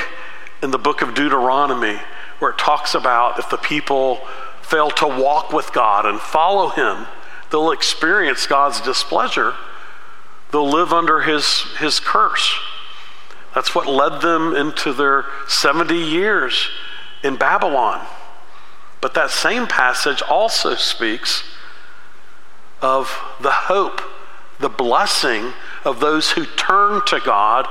in 0.63 0.71
the 0.71 0.79
book 0.79 1.01
of 1.01 1.15
Deuteronomy, 1.15 1.99
where 2.39 2.53
it 2.53 2.59
talks 2.59 2.95
about 2.95 3.39
if 3.39 3.49
the 3.51 3.57
people 3.57 4.21
fail 4.63 4.91
to 4.91 5.07
walk 5.07 5.53
with 5.53 5.73
God 5.73 6.07
and 6.07 6.21
follow 6.21 6.69
Him, 6.69 7.07
they'll 7.51 7.71
experience 7.73 8.47
God's 8.47 8.81
displeasure. 8.81 9.55
They'll 10.53 10.69
live 10.69 10.93
under 10.93 11.23
His, 11.23 11.63
his 11.79 12.01
curse. 12.01 12.59
That's 13.55 13.75
what 13.75 13.87
led 13.87 14.21
them 14.21 14.55
into 14.55 14.93
their 14.93 15.25
70 15.49 15.95
years 15.95 16.69
in 17.25 17.37
Babylon. 17.37 18.07
But 19.01 19.15
that 19.15 19.31
same 19.31 19.67
passage 19.67 20.23
also 20.23 20.75
speaks 20.75 21.45
of 22.81 23.19
the 23.41 23.51
hope 23.51 24.01
the 24.59 24.69
blessing 24.69 25.53
of 25.85 26.01
those 26.01 26.33
who 26.33 26.45
turn 26.45 27.01
to 27.07 27.21
God 27.21 27.69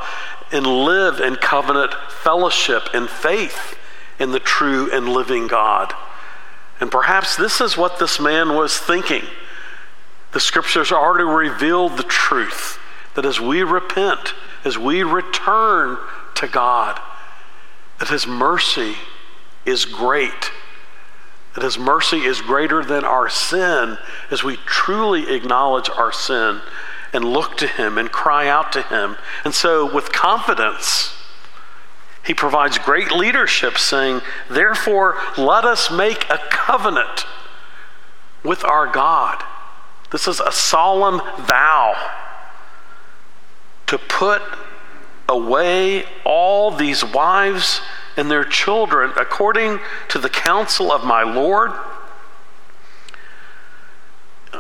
and 0.52 0.66
live 0.66 1.20
in 1.20 1.36
covenant 1.36 1.94
fellowship 2.10 2.90
and 2.94 3.10
faith 3.10 3.77
in 4.20 4.32
the 4.32 4.40
true 4.40 4.92
and 4.92 5.10
living 5.10 5.48
God. 5.48 5.94
And 6.80 6.92
perhaps 6.92 7.36
this 7.36 7.62
is 7.62 7.78
what 7.78 8.00
this 8.00 8.20
man 8.20 8.56
was 8.56 8.78
thinking. 8.78 9.24
The 10.34 10.40
scriptures 10.40 10.92
already 10.92 11.24
revealed 11.24 11.98
the 11.98 12.04
truth 12.04 12.80
that 13.16 13.26
as 13.26 13.40
we 13.40 13.64
repent, 13.64 14.34
as 14.64 14.78
we 14.78 15.04
return 15.04 15.98
to 16.36 16.48
God, 16.48 17.00
that 18.00 18.10
His 18.10 18.28
mercy 18.28 18.96
is 19.66 19.86
great 19.86 20.52
that 21.58 21.64
His 21.64 21.80
mercy 21.80 22.20
is 22.20 22.40
greater 22.40 22.86
than 22.86 23.04
our 23.04 23.28
sin 23.28 23.98
as 24.30 24.44
we 24.44 24.58
truly 24.58 25.34
acknowledge 25.36 25.90
our 25.90 26.12
sin 26.12 26.62
and 27.12 27.26
look 27.26 27.58
to 27.58 27.66
Him 27.66 27.98
and 27.98 28.12
cry 28.12 28.48
out 28.48 28.72
to 28.74 28.84
Him. 28.84 29.16
And 29.44 29.56
so, 29.56 29.92
with 29.92 30.12
confidence, 30.12 31.17
He 32.28 32.34
provides 32.34 32.78
great 32.78 33.12
leadership, 33.14 33.78
saying, 33.78 34.20
Therefore, 34.50 35.16
let 35.38 35.64
us 35.64 35.90
make 35.90 36.30
a 36.30 36.38
covenant 36.50 37.26
with 38.44 38.66
our 38.66 38.86
God. 38.86 39.42
This 40.12 40.28
is 40.28 40.42
a 40.42 40.52
solemn 40.52 41.22
vow 41.46 41.96
to 43.88 43.98
put 43.98 44.42
away 45.30 46.04
all 46.26 46.70
these 46.70 47.02
wives 47.02 47.80
and 48.18 48.30
their 48.30 48.44
children 48.44 49.14
according 49.16 49.80
to 50.10 50.20
the 50.20 50.30
counsel 50.30 50.92
of 50.92 51.06
my 51.06 51.24
Lord 51.24 51.72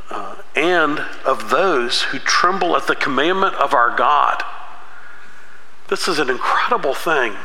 uh, 0.09 0.35
and 0.55 0.99
of 1.25 1.49
those 1.49 2.03
who 2.03 2.19
tremble 2.19 2.77
at 2.77 2.87
the 2.87 2.95
commandment 2.95 3.55
of 3.55 3.73
our 3.73 3.93
God. 3.97 4.41
This 5.89 6.07
is 6.07 6.19
an 6.19 6.29
incredible 6.29 6.93
thing. 6.93 7.35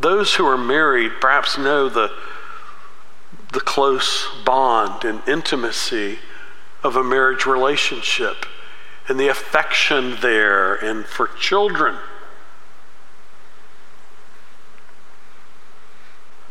Those 0.00 0.36
who 0.36 0.46
are 0.46 0.56
married 0.56 1.12
perhaps 1.20 1.58
know 1.58 1.88
the, 1.88 2.12
the 3.52 3.60
close 3.60 4.28
bond 4.44 5.04
and 5.04 5.26
intimacy 5.26 6.18
of 6.84 6.94
a 6.94 7.02
marriage 7.02 7.46
relationship 7.46 8.46
and 9.08 9.18
the 9.18 9.28
affection 9.28 10.16
there 10.20 10.74
and 10.74 11.04
for 11.04 11.26
children. 11.38 11.96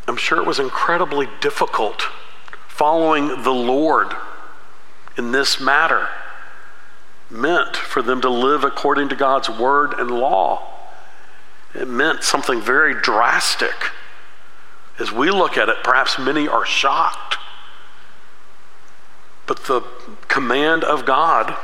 I'm 0.07 0.17
sure 0.17 0.39
it 0.39 0.45
was 0.45 0.59
incredibly 0.59 1.29
difficult 1.39 2.01
following 2.67 3.43
the 3.43 3.53
Lord 3.53 4.13
in 5.17 5.31
this 5.31 5.59
matter 5.59 6.09
meant 7.29 7.75
for 7.75 8.01
them 8.01 8.21
to 8.21 8.29
live 8.29 8.63
according 8.63 9.09
to 9.09 9.15
God's 9.15 9.49
word 9.49 9.93
and 9.93 10.11
law. 10.11 10.76
It 11.73 11.87
meant 11.87 12.23
something 12.23 12.61
very 12.61 12.93
drastic. 12.93 13.75
As 14.99 15.11
we 15.11 15.29
look 15.29 15.57
at 15.57 15.69
it, 15.69 15.83
perhaps 15.83 16.17
many 16.17 16.47
are 16.47 16.65
shocked. 16.65 17.37
But 19.45 19.65
the 19.65 19.81
command 20.27 20.83
of 20.83 21.05
God 21.05 21.55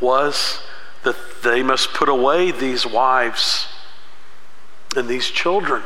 was 0.00 0.60
that 1.04 1.16
they 1.42 1.62
must 1.62 1.92
put 1.92 2.08
away 2.08 2.50
these 2.50 2.86
wives 2.86 3.68
and 4.96 5.08
these 5.08 5.28
children. 5.28 5.82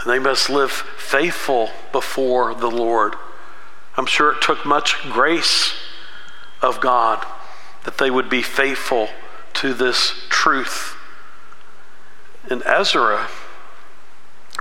And 0.00 0.10
they 0.10 0.18
must 0.18 0.50
live 0.50 0.70
faithful 0.70 1.70
before 1.92 2.54
the 2.54 2.70
Lord. 2.70 3.14
I'm 3.96 4.06
sure 4.06 4.32
it 4.32 4.42
took 4.42 4.64
much 4.64 5.02
grace 5.10 5.72
of 6.60 6.80
God 6.80 7.24
that 7.84 7.98
they 7.98 8.10
would 8.10 8.28
be 8.28 8.42
faithful 8.42 9.08
to 9.54 9.74
this 9.74 10.14
truth. 10.28 10.97
In 12.50 12.62
Ezra, 12.64 13.28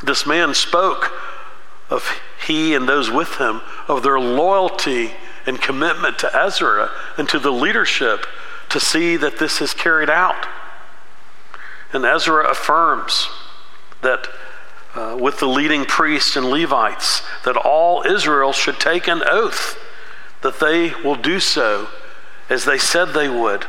this 0.04 0.26
man 0.26 0.54
spoke 0.54 1.12
of 1.90 2.22
he 2.46 2.76
and 2.76 2.88
those 2.88 3.10
with 3.10 3.36
him 3.36 3.62
of 3.88 4.04
their 4.04 4.20
loyalty 4.20 5.12
and 5.46 5.62
commitment 5.62 6.20
to 6.20 6.36
Ezra 6.36 6.92
and 7.18 7.28
to 7.30 7.40
the 7.40 7.52
leadership 7.52 8.26
to 8.70 8.80
see 8.80 9.16
that 9.16 9.40
this 9.40 9.62
is 9.62 9.74
carried 9.74 10.10
out. 10.10 10.48
And 11.94 12.06
Ezra 12.06 12.50
affirms 12.50 13.30
that 14.02 14.28
uh, 14.94 15.18
with 15.20 15.40
the 15.40 15.48
leading 15.48 15.86
priests 15.86 16.36
and 16.36 16.50
Levites 16.50 17.22
that 17.46 17.56
all 17.56 18.04
Israel 18.04 18.52
should 18.52 18.80
take 18.80 19.08
an 19.08 19.22
oath 19.30 19.78
that 20.42 20.60
they 20.60 20.94
will 21.04 21.16
do 21.16 21.40
so 21.40 21.88
as 22.50 22.66
they 22.66 22.78
said 22.78 23.06
they 23.06 23.30
would. 23.30 23.66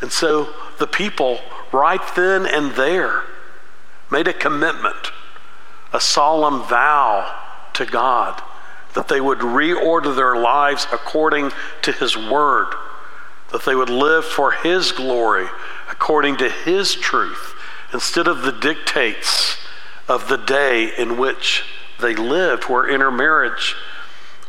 And 0.00 0.12
so 0.12 0.52
the 0.78 0.86
people, 0.86 1.40
right 1.72 2.00
then 2.14 2.46
and 2.46 2.72
there, 2.72 3.24
made 4.10 4.28
a 4.28 4.32
commitment, 4.32 5.12
a 5.92 6.00
solemn 6.00 6.62
vow 6.62 7.34
to 7.74 7.86
God 7.86 8.42
that 8.94 9.08
they 9.08 9.20
would 9.20 9.40
reorder 9.40 10.16
their 10.16 10.36
lives 10.36 10.86
according 10.90 11.52
to 11.82 11.92
His 11.92 12.16
word, 12.16 12.74
that 13.52 13.64
they 13.64 13.74
would 13.74 13.90
live 13.90 14.24
for 14.24 14.52
His 14.52 14.90
glory 14.90 15.46
according 15.90 16.38
to 16.38 16.48
His 16.48 16.94
truth 16.94 17.54
instead 17.92 18.26
of 18.26 18.42
the 18.42 18.52
dictates 18.52 19.58
of 20.08 20.28
the 20.28 20.38
day 20.38 20.92
in 20.96 21.18
which 21.18 21.64
they 22.00 22.14
lived, 22.14 22.64
where 22.64 22.88
intermarriage 22.88 23.74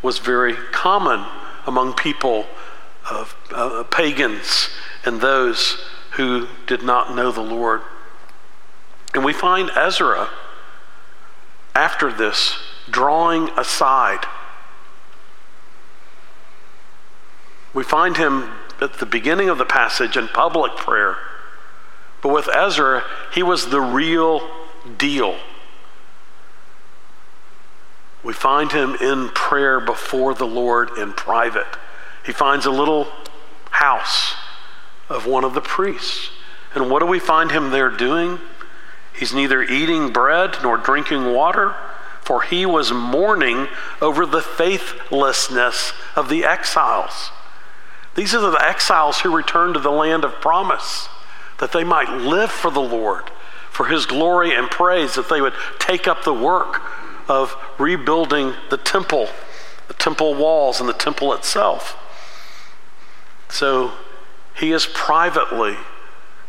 was 0.02 0.20
very 0.20 0.54
common 0.72 1.26
among 1.66 1.94
people 1.94 2.46
of 3.12 3.36
uh, 3.52 3.84
pagans 3.84 4.70
and 5.06 5.20
those 5.20 5.84
who 6.12 6.48
did 6.66 6.84
not 6.84 7.16
know 7.16 7.32
the 7.32 7.42
Lord. 7.42 7.82
And 9.14 9.24
we 9.24 9.34
find 9.34 9.70
Ezra, 9.76 10.30
after 11.74 12.12
this, 12.12 12.58
drawing 12.90 13.50
aside. 13.58 14.26
We 17.74 17.84
find 17.84 18.18
him 18.18 18.52
at 18.82 19.00
the 19.00 19.06
beginning 19.06 19.50
of 19.50 19.58
the 19.58 19.66
passage 19.66 20.18
in 20.18 20.28
public 20.28 20.76
prayer. 20.76 21.18
But 22.22 22.34
with 22.34 22.50
Ezra, 22.54 23.04
he 23.34 23.44
was 23.44 23.70
the 23.70 23.82
real 23.82 24.48
deal. 24.98 25.38
We 28.24 28.34
find 28.34 28.72
him 28.72 28.96
in 28.96 29.30
prayer 29.30 29.80
before 29.80 30.34
the 30.34 30.48
Lord 30.48 30.98
in 30.98 31.14
private. 31.14 31.68
He 32.26 32.34
finds 32.34 32.66
a 32.66 32.72
little 32.72 33.08
house 33.70 34.36
of 35.08 35.26
one 35.26 35.44
of 35.44 35.54
the 35.54 35.62
priests. 35.62 36.32
And 36.74 36.90
what 36.90 37.00
do 37.00 37.06
we 37.06 37.20
find 37.20 37.52
him 37.52 37.72
there 37.72 37.90
doing? 37.90 38.40
He's 39.18 39.34
neither 39.34 39.64
eating 39.64 40.12
bread 40.12 40.58
nor 40.62 40.78
drinking 40.78 41.34
water, 41.34 41.76
for 42.22 42.44
he 42.44 42.66
was 42.66 42.92
mourning 42.92 43.68
over 44.02 44.26
the 44.26 44.42
faithlessness 44.42 45.94
of 46.16 46.30
the 46.30 46.44
exiles. 46.44 47.32
These 48.16 48.36
are 48.36 48.52
the 48.52 48.64
exiles 48.64 49.22
who 49.22 49.36
returned 49.36 49.74
to 49.74 49.80
the 49.80 49.92
land 49.92 50.24
of 50.24 50.42
promise, 50.42 51.10
that 51.60 51.72
they 51.72 51.84
might 51.84 52.10
live 52.10 52.52
for 52.52 52.70
the 52.70 52.80
Lord, 52.80 53.32
for 53.72 53.88
his 53.88 54.06
glory 54.06 54.54
and 54.54 54.70
praise, 54.70 55.16
that 55.16 55.30
they 55.30 55.42
would 55.42 55.54
take 55.80 56.08
up 56.08 56.24
the 56.24 56.34
work 56.34 56.82
of 57.28 57.56
rebuilding 57.80 58.54
the 58.70 58.78
temple, 58.78 59.30
the 59.88 59.94
temple 59.94 60.36
walls, 60.36 60.80
and 60.80 60.88
the 60.88 60.94
temple 60.94 61.34
itself. 61.34 61.98
So 63.50 63.94
he 64.56 64.72
is 64.72 64.86
privately 64.86 65.78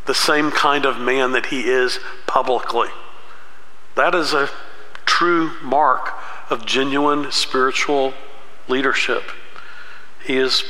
the 0.07 0.15
same 0.15 0.51
kind 0.51 0.85
of 0.85 0.99
man 0.99 1.33
that 1.33 1.47
he 1.47 1.69
is 1.69 1.99
publicly. 2.29 2.91
That 3.97 4.15
is 4.15 4.33
a 4.33 4.49
true 5.05 5.51
mark 5.61 6.13
of 6.51 6.65
genuine 6.65 7.33
spiritual 7.33 8.15
leadership. 8.69 9.25
He 10.25 10.37
is 10.37 10.63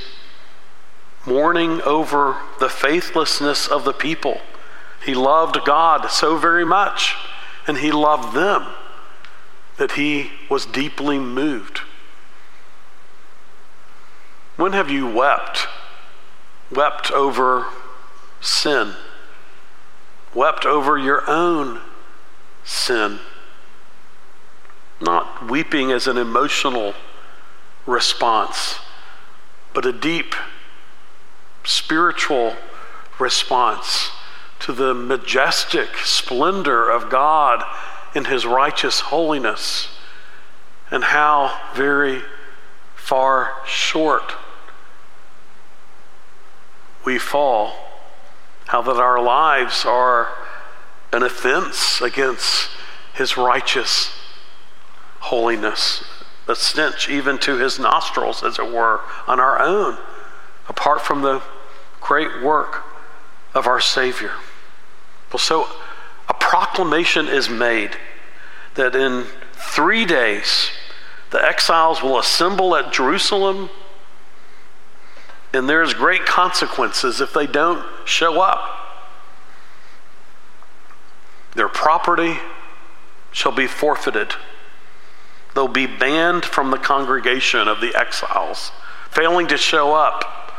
mourning 1.26 1.82
over 1.82 2.36
the 2.58 2.70
faithlessness 2.70 3.68
of 3.68 3.84
the 3.84 3.92
people. 3.92 4.40
He 5.04 5.14
loved 5.14 5.58
God 5.66 6.10
so 6.10 6.38
very 6.38 6.64
much, 6.64 7.14
and 7.66 7.78
he 7.78 7.92
loved 7.92 8.34
them 8.34 8.66
that 9.76 9.92
he 9.92 10.30
was 10.48 10.64
deeply 10.64 11.18
moved. 11.18 11.82
When 14.56 14.72
have 14.72 14.90
you 14.90 15.06
wept? 15.06 15.68
Wept 16.70 17.10
over 17.12 17.66
sin? 18.40 18.94
Wept 20.34 20.66
over 20.66 20.98
your 20.98 21.28
own 21.28 21.80
sin? 22.64 23.18
Not 25.00 25.48
weeping 25.48 25.90
as 25.90 26.06
an 26.06 26.16
emotional 26.16 26.94
response, 27.86 28.78
but 29.72 29.86
a 29.86 29.92
deep 29.92 30.34
spiritual 31.64 32.56
response 33.18 34.10
to 34.60 34.72
the 34.72 34.94
majestic 34.94 35.96
splendor 35.98 36.88
of 36.88 37.10
God 37.10 37.64
in 38.14 38.24
his 38.24 38.44
righteous 38.46 39.00
holiness 39.00 39.88
and 40.90 41.04
how 41.04 41.60
very 41.74 42.22
far 42.96 43.52
short 43.66 44.32
we 47.04 47.18
fall, 47.18 47.72
how 48.68 48.82
that 48.82 48.96
our 48.96 49.20
lives 49.20 49.84
are 49.86 50.28
an 51.12 51.22
offense 51.22 52.00
against 52.02 52.68
his 53.14 53.36
righteous 53.36 54.10
holiness, 55.20 56.04
a 56.46 56.54
stench 56.54 57.08
even 57.08 57.38
to 57.38 57.56
his 57.56 57.78
nostrils, 57.78 58.42
as 58.42 58.58
it 58.58 58.70
were, 58.70 59.00
on 59.26 59.40
our 59.40 59.58
own, 59.60 59.96
apart 60.68 61.00
from 61.00 61.22
the 61.22 61.42
great 62.00 62.42
work 62.42 62.84
of 63.54 63.66
our 63.66 63.80
Savior. 63.80 64.32
Well, 65.32 65.38
so 65.38 65.66
a 66.28 66.34
proclamation 66.34 67.26
is 67.26 67.48
made 67.48 67.96
that 68.74 68.94
in 68.94 69.24
three 69.54 70.04
days 70.04 70.70
the 71.30 71.42
exiles 71.42 72.02
will 72.02 72.18
assemble 72.18 72.76
at 72.76 72.92
Jerusalem, 72.92 73.70
and 75.52 75.68
there's 75.68 75.94
great 75.94 76.24
consequences 76.26 77.20
if 77.20 77.32
they 77.32 77.46
don't 77.46 77.84
show 78.04 78.40
up. 78.40 78.60
Their 81.54 81.68
property 81.68 82.36
shall 83.32 83.52
be 83.52 83.66
forfeited. 83.66 84.34
They'll 85.54 85.68
be 85.68 85.86
banned 85.86 86.44
from 86.44 86.70
the 86.70 86.76
congregation 86.76 87.66
of 87.66 87.80
the 87.80 87.94
exiles. 87.98 88.70
Failing 89.10 89.48
to 89.48 89.56
show 89.56 89.94
up 89.94 90.52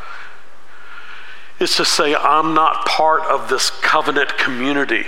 is 1.60 1.76
to 1.76 1.86
say, 1.86 2.16
I'm 2.16 2.54
not 2.54 2.86
part 2.86 3.22
of 3.24 3.50
this 3.50 3.70
covenant 3.70 4.38
community. 4.38 5.06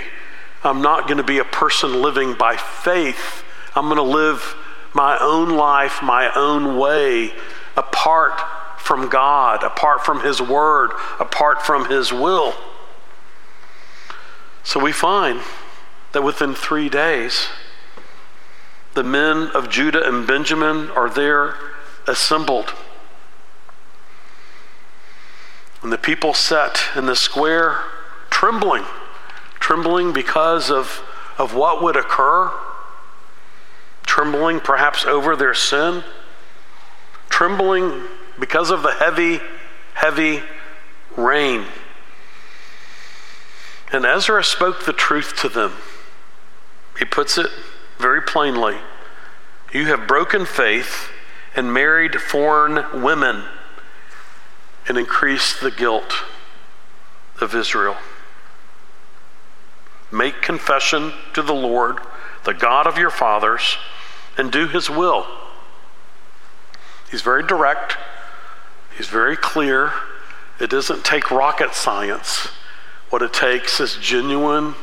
I'm 0.62 0.80
not 0.80 1.08
going 1.08 1.16
to 1.16 1.24
be 1.24 1.38
a 1.38 1.44
person 1.44 2.00
living 2.00 2.34
by 2.34 2.56
faith. 2.56 3.42
I'm 3.74 3.86
going 3.86 3.96
to 3.96 4.02
live 4.02 4.56
my 4.94 5.18
own 5.20 5.50
life 5.50 6.02
my 6.02 6.30
own 6.34 6.76
way 6.76 7.32
apart 7.76 8.40
from 8.82 9.08
God, 9.08 9.62
apart 9.62 10.04
from 10.04 10.20
His 10.20 10.42
Word, 10.42 10.90
apart 11.18 11.62
from 11.62 11.88
His 11.88 12.12
will. 12.12 12.54
So 14.64 14.78
we 14.78 14.92
find 14.92 15.40
that 16.12 16.22
within 16.22 16.54
three 16.54 16.88
days, 16.88 17.48
the 18.94 19.02
men 19.02 19.48
of 19.54 19.70
Judah 19.70 20.06
and 20.06 20.26
Benjamin 20.26 20.90
are 20.90 21.08
there 21.08 21.54
assembled. 22.06 22.74
And 25.82 25.92
the 25.92 25.98
people 25.98 26.34
sat 26.34 26.84
in 26.94 27.06
the 27.06 27.16
square 27.16 27.80
trembling 28.30 28.84
trembling 29.62 30.12
because 30.12 30.70
of, 30.72 31.02
of 31.38 31.54
what 31.54 31.80
would 31.80 31.96
occur, 31.96 32.50
trembling 34.04 34.58
perhaps 34.58 35.04
over 35.04 35.36
their 35.36 35.54
sin, 35.54 36.02
trembling 37.30 38.02
because 38.42 38.72
of 38.72 38.82
the 38.82 38.90
heavy, 38.90 39.38
heavy 39.94 40.42
rain. 41.16 41.64
And 43.92 44.04
Ezra 44.04 44.42
spoke 44.42 44.84
the 44.84 44.92
truth 44.92 45.36
to 45.42 45.48
them. 45.48 45.74
He 46.98 47.04
puts 47.04 47.38
it 47.38 47.46
very 47.98 48.20
plainly 48.20 48.78
You 49.72 49.86
have 49.86 50.08
broken 50.08 50.44
faith 50.44 51.08
and 51.54 51.72
married 51.72 52.20
foreign 52.20 53.00
women 53.00 53.44
and 54.88 54.98
increased 54.98 55.60
the 55.60 55.70
guilt 55.70 56.12
of 57.40 57.54
Israel. 57.54 57.96
Make 60.10 60.42
confession 60.42 61.12
to 61.34 61.42
the 61.42 61.54
Lord, 61.54 62.00
the 62.42 62.54
God 62.54 62.88
of 62.88 62.98
your 62.98 63.10
fathers, 63.10 63.76
and 64.36 64.50
do 64.50 64.66
his 64.66 64.90
will. 64.90 65.28
He's 67.08 67.22
very 67.22 67.46
direct, 67.46 67.96
he's 69.02 69.10
very 69.10 69.36
clear. 69.36 69.92
It 70.60 70.70
doesn't 70.70 71.04
take 71.04 71.32
rocket 71.32 71.74
science. 71.74 72.46
What 73.10 73.20
it 73.20 73.32
takes 73.32 73.80
is 73.80 73.96
genuine 73.96 74.76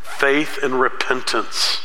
faith 0.00 0.58
and 0.62 0.80
repentance 0.80 1.82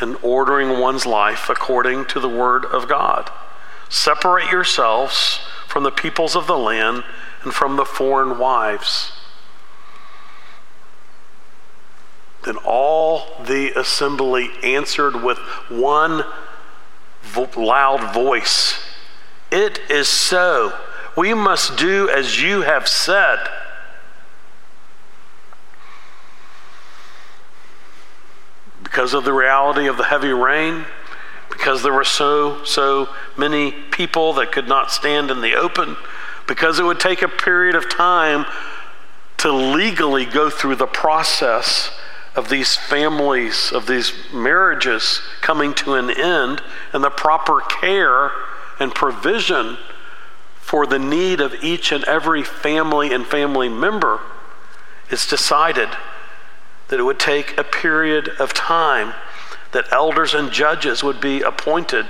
and 0.00 0.16
ordering 0.22 0.80
one's 0.80 1.04
life 1.04 1.50
according 1.50 2.06
to 2.06 2.20
the 2.20 2.28
Word 2.28 2.64
of 2.64 2.88
God. 2.88 3.30
Separate 3.90 4.50
yourselves 4.50 5.40
from 5.68 5.82
the 5.82 5.90
peoples 5.90 6.34
of 6.34 6.46
the 6.46 6.56
land 6.56 7.04
and 7.42 7.52
from 7.52 7.76
the 7.76 7.84
foreign 7.84 8.38
wives. 8.38 9.12
Then 12.46 12.56
all 12.64 13.26
the 13.44 13.78
assembly 13.78 14.48
answered 14.62 15.22
with 15.22 15.36
one 15.68 16.24
vo- 17.20 17.60
loud 17.60 18.14
voice 18.14 18.82
It 19.52 19.80
is 19.90 20.08
so. 20.08 20.72
We 21.16 21.32
must 21.34 21.76
do 21.76 22.08
as 22.08 22.42
you 22.42 22.62
have 22.62 22.88
said. 22.88 23.38
Because 28.82 29.14
of 29.14 29.24
the 29.24 29.32
reality 29.32 29.86
of 29.86 29.96
the 29.96 30.04
heavy 30.04 30.32
rain, 30.32 30.84
because 31.50 31.82
there 31.82 31.92
were 31.92 32.04
so, 32.04 32.64
so 32.64 33.08
many 33.36 33.70
people 33.70 34.32
that 34.34 34.52
could 34.52 34.68
not 34.68 34.90
stand 34.90 35.30
in 35.30 35.40
the 35.40 35.54
open, 35.54 35.96
because 36.46 36.78
it 36.78 36.84
would 36.84 37.00
take 37.00 37.22
a 37.22 37.28
period 37.28 37.74
of 37.74 37.88
time 37.88 38.44
to 39.38 39.52
legally 39.52 40.24
go 40.24 40.50
through 40.50 40.76
the 40.76 40.86
process 40.86 41.90
of 42.34 42.48
these 42.48 42.76
families, 42.76 43.72
of 43.72 43.86
these 43.86 44.12
marriages 44.32 45.20
coming 45.40 45.74
to 45.74 45.94
an 45.94 46.10
end, 46.10 46.60
and 46.92 47.04
the 47.04 47.10
proper 47.10 47.60
care 47.60 48.30
and 48.80 48.94
provision 48.94 49.76
for 50.64 50.86
the 50.86 50.98
need 50.98 51.42
of 51.42 51.62
each 51.62 51.92
and 51.92 52.02
every 52.04 52.42
family 52.42 53.12
and 53.12 53.26
family 53.26 53.68
member, 53.68 54.18
it's 55.10 55.28
decided 55.28 55.90
that 56.88 56.98
it 56.98 57.02
would 57.02 57.20
take 57.20 57.58
a 57.58 57.62
period 57.62 58.30
of 58.38 58.54
time 58.54 59.12
that 59.72 59.84
elders 59.92 60.32
and 60.32 60.50
judges 60.50 61.04
would 61.04 61.20
be 61.20 61.42
appointed 61.42 62.06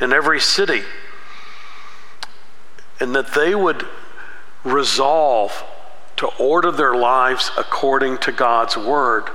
in 0.00 0.14
every 0.14 0.40
city 0.40 0.80
and 2.98 3.14
that 3.14 3.34
they 3.34 3.54
would 3.54 3.86
resolve 4.64 5.62
to 6.16 6.26
order 6.38 6.72
their 6.72 6.94
lives 6.94 7.50
according 7.58 8.16
to 8.16 8.32
God's 8.32 8.78
word 8.78 9.28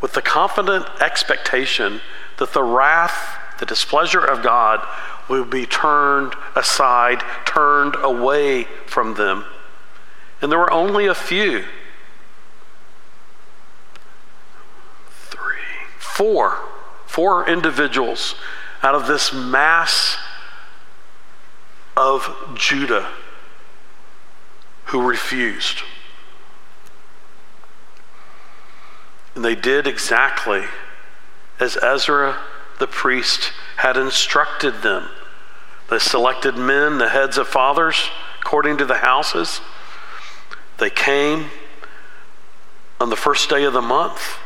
with 0.00 0.12
the 0.14 0.22
confident 0.22 0.86
expectation 1.00 2.00
that 2.38 2.52
the 2.52 2.64
wrath, 2.64 3.38
the 3.60 3.66
displeasure 3.66 4.24
of 4.24 4.42
God 4.42 4.84
will 5.28 5.44
be 5.44 5.66
turned 5.66 6.34
aside, 6.54 7.22
turned 7.44 7.96
away 7.96 8.64
from 8.86 9.14
them. 9.14 9.44
And 10.40 10.52
there 10.52 10.58
were 10.58 10.72
only 10.72 11.06
a 11.06 11.14
few. 11.14 11.64
Three, 15.10 15.62
four, 15.98 16.58
four 17.06 17.48
individuals 17.48 18.34
out 18.82 18.94
of 18.94 19.06
this 19.06 19.32
mass 19.32 20.16
of 21.96 22.52
Judah 22.54 23.10
who 24.86 25.02
refused. 25.02 25.82
And 29.34 29.44
they 29.44 29.54
did 29.54 29.86
exactly 29.86 30.64
as 31.58 31.76
Ezra 31.82 32.38
the 32.78 32.86
priest 32.86 33.52
had 33.76 33.96
instructed 33.96 34.82
them. 34.82 35.08
They 35.88 35.98
selected 35.98 36.56
men, 36.56 36.98
the 36.98 37.08
heads 37.08 37.38
of 37.38 37.46
fathers, 37.46 38.10
according 38.40 38.78
to 38.78 38.84
the 38.84 38.98
houses. 38.98 39.60
They 40.78 40.90
came 40.90 41.46
on 43.00 43.10
the 43.10 43.16
first 43.16 43.48
day 43.48 43.64
of 43.64 43.72
the 43.72 43.82
month, 43.82 44.38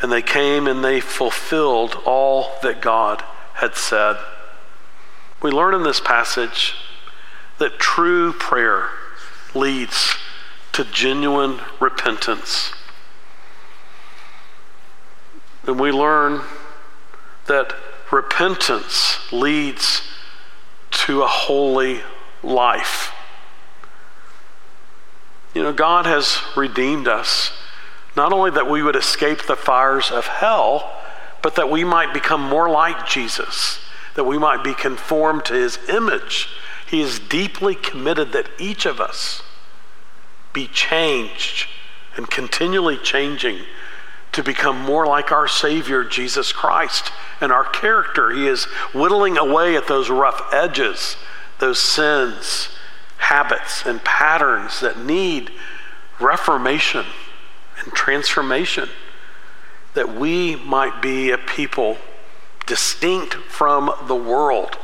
and 0.00 0.10
they 0.10 0.22
came 0.22 0.66
and 0.66 0.84
they 0.84 1.00
fulfilled 1.00 1.98
all 2.04 2.52
that 2.62 2.80
God 2.80 3.22
had 3.54 3.76
said. 3.76 4.16
We 5.42 5.50
learn 5.50 5.74
in 5.74 5.82
this 5.82 6.00
passage 6.00 6.74
that 7.58 7.78
true 7.78 8.32
prayer 8.32 8.88
leads 9.54 10.16
to 10.72 10.84
genuine 10.84 11.60
repentance. 11.80 12.72
And 15.66 15.78
we 15.78 15.92
learn 15.92 16.42
that 17.46 17.74
repentance 18.10 19.18
leads 19.32 20.02
to 21.02 21.22
a 21.22 21.26
holy 21.26 22.00
life. 22.44 23.12
You 25.52 25.64
know, 25.64 25.72
God 25.72 26.06
has 26.06 26.40
redeemed 26.56 27.08
us, 27.08 27.52
not 28.16 28.32
only 28.32 28.52
that 28.52 28.70
we 28.70 28.84
would 28.84 28.94
escape 28.94 29.46
the 29.46 29.56
fires 29.56 30.12
of 30.12 30.26
hell, 30.26 30.92
but 31.42 31.56
that 31.56 31.68
we 31.68 31.82
might 31.82 32.14
become 32.14 32.40
more 32.40 32.70
like 32.70 33.06
Jesus, 33.06 33.80
that 34.14 34.24
we 34.24 34.38
might 34.38 34.62
be 34.62 34.74
conformed 34.74 35.44
to 35.46 35.54
his 35.54 35.76
image. 35.88 36.48
He 36.86 37.00
is 37.00 37.18
deeply 37.18 37.74
committed 37.74 38.30
that 38.32 38.48
each 38.60 38.86
of 38.86 39.00
us 39.00 39.42
be 40.52 40.68
changed 40.68 41.66
and 42.16 42.30
continually 42.30 42.96
changing 42.96 43.62
to 44.32 44.42
become 44.42 44.80
more 44.80 45.06
like 45.06 45.30
our 45.30 45.46
Savior, 45.46 46.04
Jesus 46.04 46.52
Christ, 46.52 47.12
and 47.40 47.52
our 47.52 47.64
character. 47.64 48.30
He 48.30 48.46
is 48.46 48.64
whittling 48.94 49.36
away 49.36 49.76
at 49.76 49.86
those 49.86 50.08
rough 50.08 50.42
edges, 50.52 51.16
those 51.58 51.78
sins, 51.78 52.70
habits, 53.18 53.84
and 53.84 54.02
patterns 54.02 54.80
that 54.80 54.98
need 54.98 55.50
reformation 56.18 57.04
and 57.78 57.92
transformation, 57.92 58.88
that 59.94 60.14
we 60.14 60.56
might 60.56 61.02
be 61.02 61.30
a 61.30 61.38
people 61.38 61.98
distinct 62.66 63.34
from 63.34 63.92
the 64.06 64.16
world, 64.16 64.78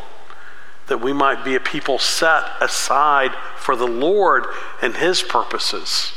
that 0.89 1.01
we 1.01 1.13
might 1.13 1.45
be 1.45 1.55
a 1.55 1.61
people 1.61 1.99
set 1.99 2.45
aside 2.61 3.33
for 3.57 3.77
the 3.77 3.87
Lord 3.87 4.45
and 4.83 4.97
His 4.97 5.23
purposes. 5.23 6.13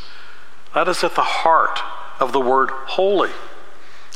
That 0.74 0.89
is 0.89 1.04
at 1.04 1.15
the 1.15 1.22
heart 1.22 1.80
of 2.22 2.32
the 2.32 2.40
word 2.40 2.70
holy. 2.70 3.32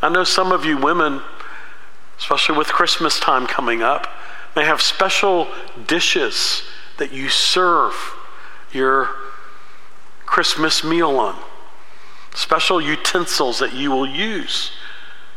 I 0.01 0.09
know 0.09 0.23
some 0.23 0.51
of 0.51 0.63
you 0.63 0.77
women, 0.77 1.21
especially 2.19 2.57
with 2.57 2.67
Christmas 2.67 3.19
time 3.19 3.47
coming 3.47 3.81
up, 3.81 4.07
may 4.55 4.63
have 4.63 4.81
special 4.81 5.47
dishes 5.87 6.63
that 6.97 7.11
you 7.11 7.27
serve 7.27 7.93
your 8.71 9.09
Christmas 10.25 10.83
meal 10.83 11.17
on, 11.17 11.37
special 12.33 12.79
utensils 12.79 13.59
that 13.59 13.73
you 13.73 13.89
will 13.91 14.07
use. 14.07 14.71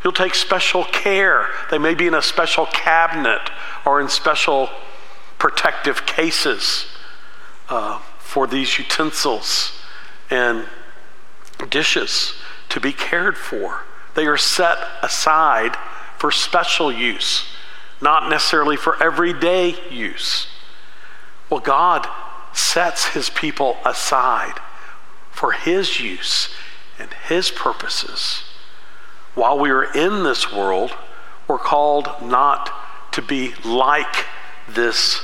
You'll 0.05 0.13
take 0.13 0.35
special 0.35 0.85
care. 0.85 1.47
They 1.71 1.79
may 1.79 1.95
be 1.95 2.07
in 2.07 2.15
a 2.15 2.23
special 2.23 2.67
cabinet 2.67 3.51
or 3.85 4.01
in 4.01 4.09
special 4.09 4.69
protective 5.39 6.05
cases 6.07 6.87
uh, 7.69 7.99
for 8.19 8.47
these 8.47 8.79
utensils 8.79 9.73
and 10.31 10.67
dishes 11.71 12.35
to 12.71 12.81
be 12.81 12.93
cared 12.93 13.37
for. 13.37 13.83
They 14.15 14.27
are 14.27 14.37
set 14.37 14.79
aside 15.03 15.77
for 16.19 16.31
special 16.31 16.91
use, 16.91 17.47
not 18.01 18.29
necessarily 18.29 18.77
for 18.77 19.01
everyday 19.03 19.77
use. 19.91 20.49
Well, 21.51 21.61
God 21.61 22.07
sets 22.53 23.07
his 23.07 23.31
people 23.31 23.77
aside 23.85 24.61
for 25.31 25.53
his 25.53 26.01
use 26.01 26.53
and 26.99 27.13
his 27.29 27.51
purposes. 27.51 28.43
While 29.35 29.59
we 29.59 29.71
are 29.71 29.85
in 29.85 30.25
this 30.25 30.53
world, 30.53 30.93
we're 31.47 31.59
called 31.59 32.09
not 32.23 32.73
to 33.13 33.23
be 33.23 33.55
like 33.65 34.27
this 34.69 35.23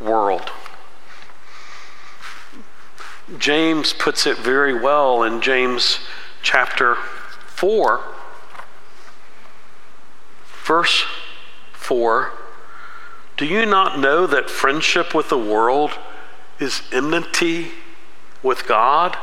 world. 0.00 0.50
James 3.38 3.92
puts 3.92 4.26
it 4.26 4.36
very 4.38 4.74
well 4.74 5.22
in 5.22 5.40
James 5.40 6.00
chapter 6.46 6.94
4, 6.94 8.00
verse 10.64 11.04
4 11.72 12.30
Do 13.36 13.44
you 13.44 13.66
not 13.66 13.98
know 13.98 14.28
that 14.28 14.48
friendship 14.48 15.12
with 15.12 15.28
the 15.28 15.36
world 15.36 15.90
is 16.60 16.82
enmity 16.92 17.72
with 18.44 18.68
God? 18.68 19.16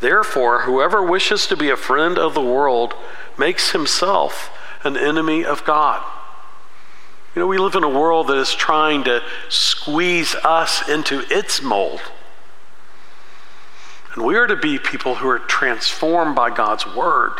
Therefore, 0.00 0.62
whoever 0.62 1.02
wishes 1.02 1.46
to 1.46 1.56
be 1.56 1.70
a 1.70 1.76
friend 1.76 2.18
of 2.18 2.34
the 2.34 2.42
world 2.42 2.92
makes 3.38 3.70
himself 3.70 4.50
an 4.84 4.98
enemy 4.98 5.42
of 5.42 5.64
God. 5.64 6.04
You 7.34 7.40
know, 7.40 7.46
we 7.46 7.56
live 7.56 7.76
in 7.76 7.82
a 7.84 7.88
world 7.88 8.26
that 8.26 8.36
is 8.36 8.54
trying 8.54 9.04
to 9.04 9.22
squeeze 9.48 10.34
us 10.34 10.86
into 10.86 11.24
its 11.34 11.62
mold. 11.62 12.02
And 14.14 14.24
we 14.24 14.36
are 14.36 14.46
to 14.46 14.56
be 14.56 14.78
people 14.78 15.16
who 15.16 15.28
are 15.28 15.38
transformed 15.38 16.34
by 16.34 16.50
God's 16.50 16.86
word, 16.86 17.32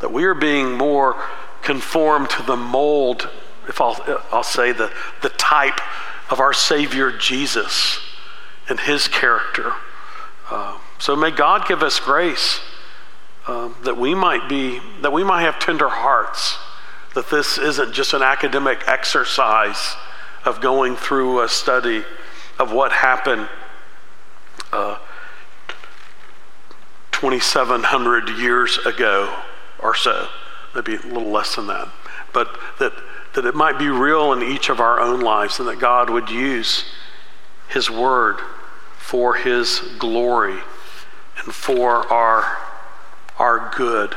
that 0.00 0.12
we 0.12 0.24
are 0.24 0.34
being 0.34 0.72
more 0.72 1.20
conformed 1.62 2.30
to 2.30 2.42
the 2.42 2.56
mold, 2.56 3.28
if 3.68 3.80
I'll, 3.80 3.96
I'll 4.32 4.42
say 4.42 4.72
the, 4.72 4.92
the 5.22 5.28
type 5.30 5.80
of 6.30 6.40
our 6.40 6.52
Savior 6.52 7.12
Jesus 7.12 8.00
and 8.68 8.80
his 8.80 9.08
character. 9.08 9.74
Uh, 10.50 10.78
so 10.98 11.14
may 11.14 11.30
God 11.30 11.66
give 11.66 11.82
us 11.82 12.00
grace 12.00 12.60
uh, 13.46 13.70
that 13.82 13.96
we 13.96 14.14
might 14.14 14.48
be, 14.48 14.80
that 15.02 15.12
we 15.12 15.22
might 15.22 15.42
have 15.42 15.58
tender 15.58 15.88
hearts, 15.88 16.58
that 17.14 17.30
this 17.30 17.58
isn't 17.58 17.92
just 17.92 18.12
an 18.12 18.22
academic 18.22 18.82
exercise 18.86 19.94
of 20.44 20.60
going 20.60 20.96
through 20.96 21.42
a 21.42 21.48
study 21.48 22.04
of 22.58 22.72
what 22.72 22.92
happened. 22.92 23.48
Uh, 24.72 24.98
2,700 27.16 28.28
years 28.28 28.76
ago 28.84 29.34
or 29.78 29.94
so, 29.94 30.28
maybe 30.74 30.96
a 30.96 31.00
little 31.00 31.30
less 31.30 31.56
than 31.56 31.66
that, 31.66 31.88
but 32.34 32.58
that, 32.78 32.92
that 33.34 33.46
it 33.46 33.54
might 33.54 33.78
be 33.78 33.88
real 33.88 34.34
in 34.34 34.42
each 34.42 34.68
of 34.68 34.80
our 34.80 35.00
own 35.00 35.20
lives 35.20 35.58
and 35.58 35.66
that 35.66 35.78
God 35.78 36.10
would 36.10 36.28
use 36.28 36.84
His 37.68 37.90
Word 37.90 38.36
for 38.98 39.34
His 39.34 39.80
glory 39.98 40.58
and 41.42 41.54
for 41.54 42.06
our, 42.12 42.58
our 43.38 43.72
good. 43.74 44.14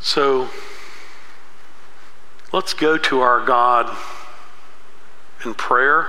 So 0.00 0.48
let's 2.52 2.74
go 2.74 2.98
to 2.98 3.20
our 3.20 3.46
God 3.46 3.96
in 5.44 5.54
prayer. 5.54 6.08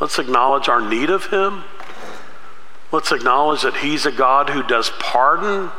Let's 0.00 0.20
acknowledge 0.20 0.68
our 0.68 0.80
need 0.80 1.10
of 1.10 1.26
Him. 1.26 1.64
Let's 2.90 3.12
acknowledge 3.12 3.62
that 3.62 3.78
He's 3.78 4.06
a 4.06 4.12
God 4.12 4.50
who 4.50 4.62
does 4.62 4.90
pardon. 4.98 5.70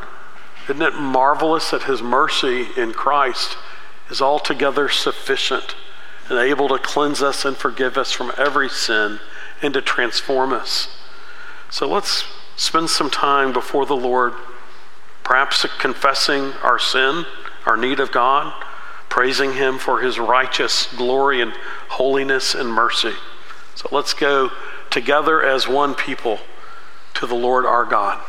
Isn't 0.66 0.82
it 0.82 0.94
marvelous 0.94 1.72
that 1.72 1.84
His 1.84 2.04
mercy 2.04 2.68
in 2.78 2.94
Christ 2.94 3.58
is 4.10 4.22
altogether 4.22 4.90
sufficient 4.90 5.76
and 6.30 6.38
able 6.38 6.68
to 6.68 6.78
cleanse 6.78 7.24
us 7.24 7.46
and 7.46 7.58
forgive 7.58 7.98
us 7.98 8.12
from 8.12 8.32
every 8.38 8.70
sin 8.70 9.20
and 9.62 9.74
to 9.74 9.82
transform 9.82 10.54
us? 10.54 10.88
So 11.72 11.88
let's 11.88 12.26
spend 12.56 12.92
some 12.92 13.10
time 13.10 13.54
before 13.54 13.88
the 13.88 13.96
Lord, 13.96 14.34
perhaps 15.24 15.66
confessing 15.80 16.54
our 16.62 16.78
sin, 16.78 17.26
our 17.66 17.78
need 17.78 18.00
of 18.00 18.12
God, 18.12 18.54
praising 19.10 19.54
Him 19.54 19.80
for 19.80 20.02
His 20.02 20.20
righteous 20.20 20.86
glory 20.96 21.42
and 21.42 21.54
holiness 21.90 22.54
and 22.54 22.72
mercy. 22.72 23.14
So 23.74 23.90
let's 23.92 24.14
go 24.14 24.52
together 24.92 25.42
as 25.42 25.68
one 25.68 25.96
people 25.96 26.40
to 27.20 27.28
the 27.28 27.36
Lord 27.36 27.66
our 27.66 27.84
God. 27.86 28.22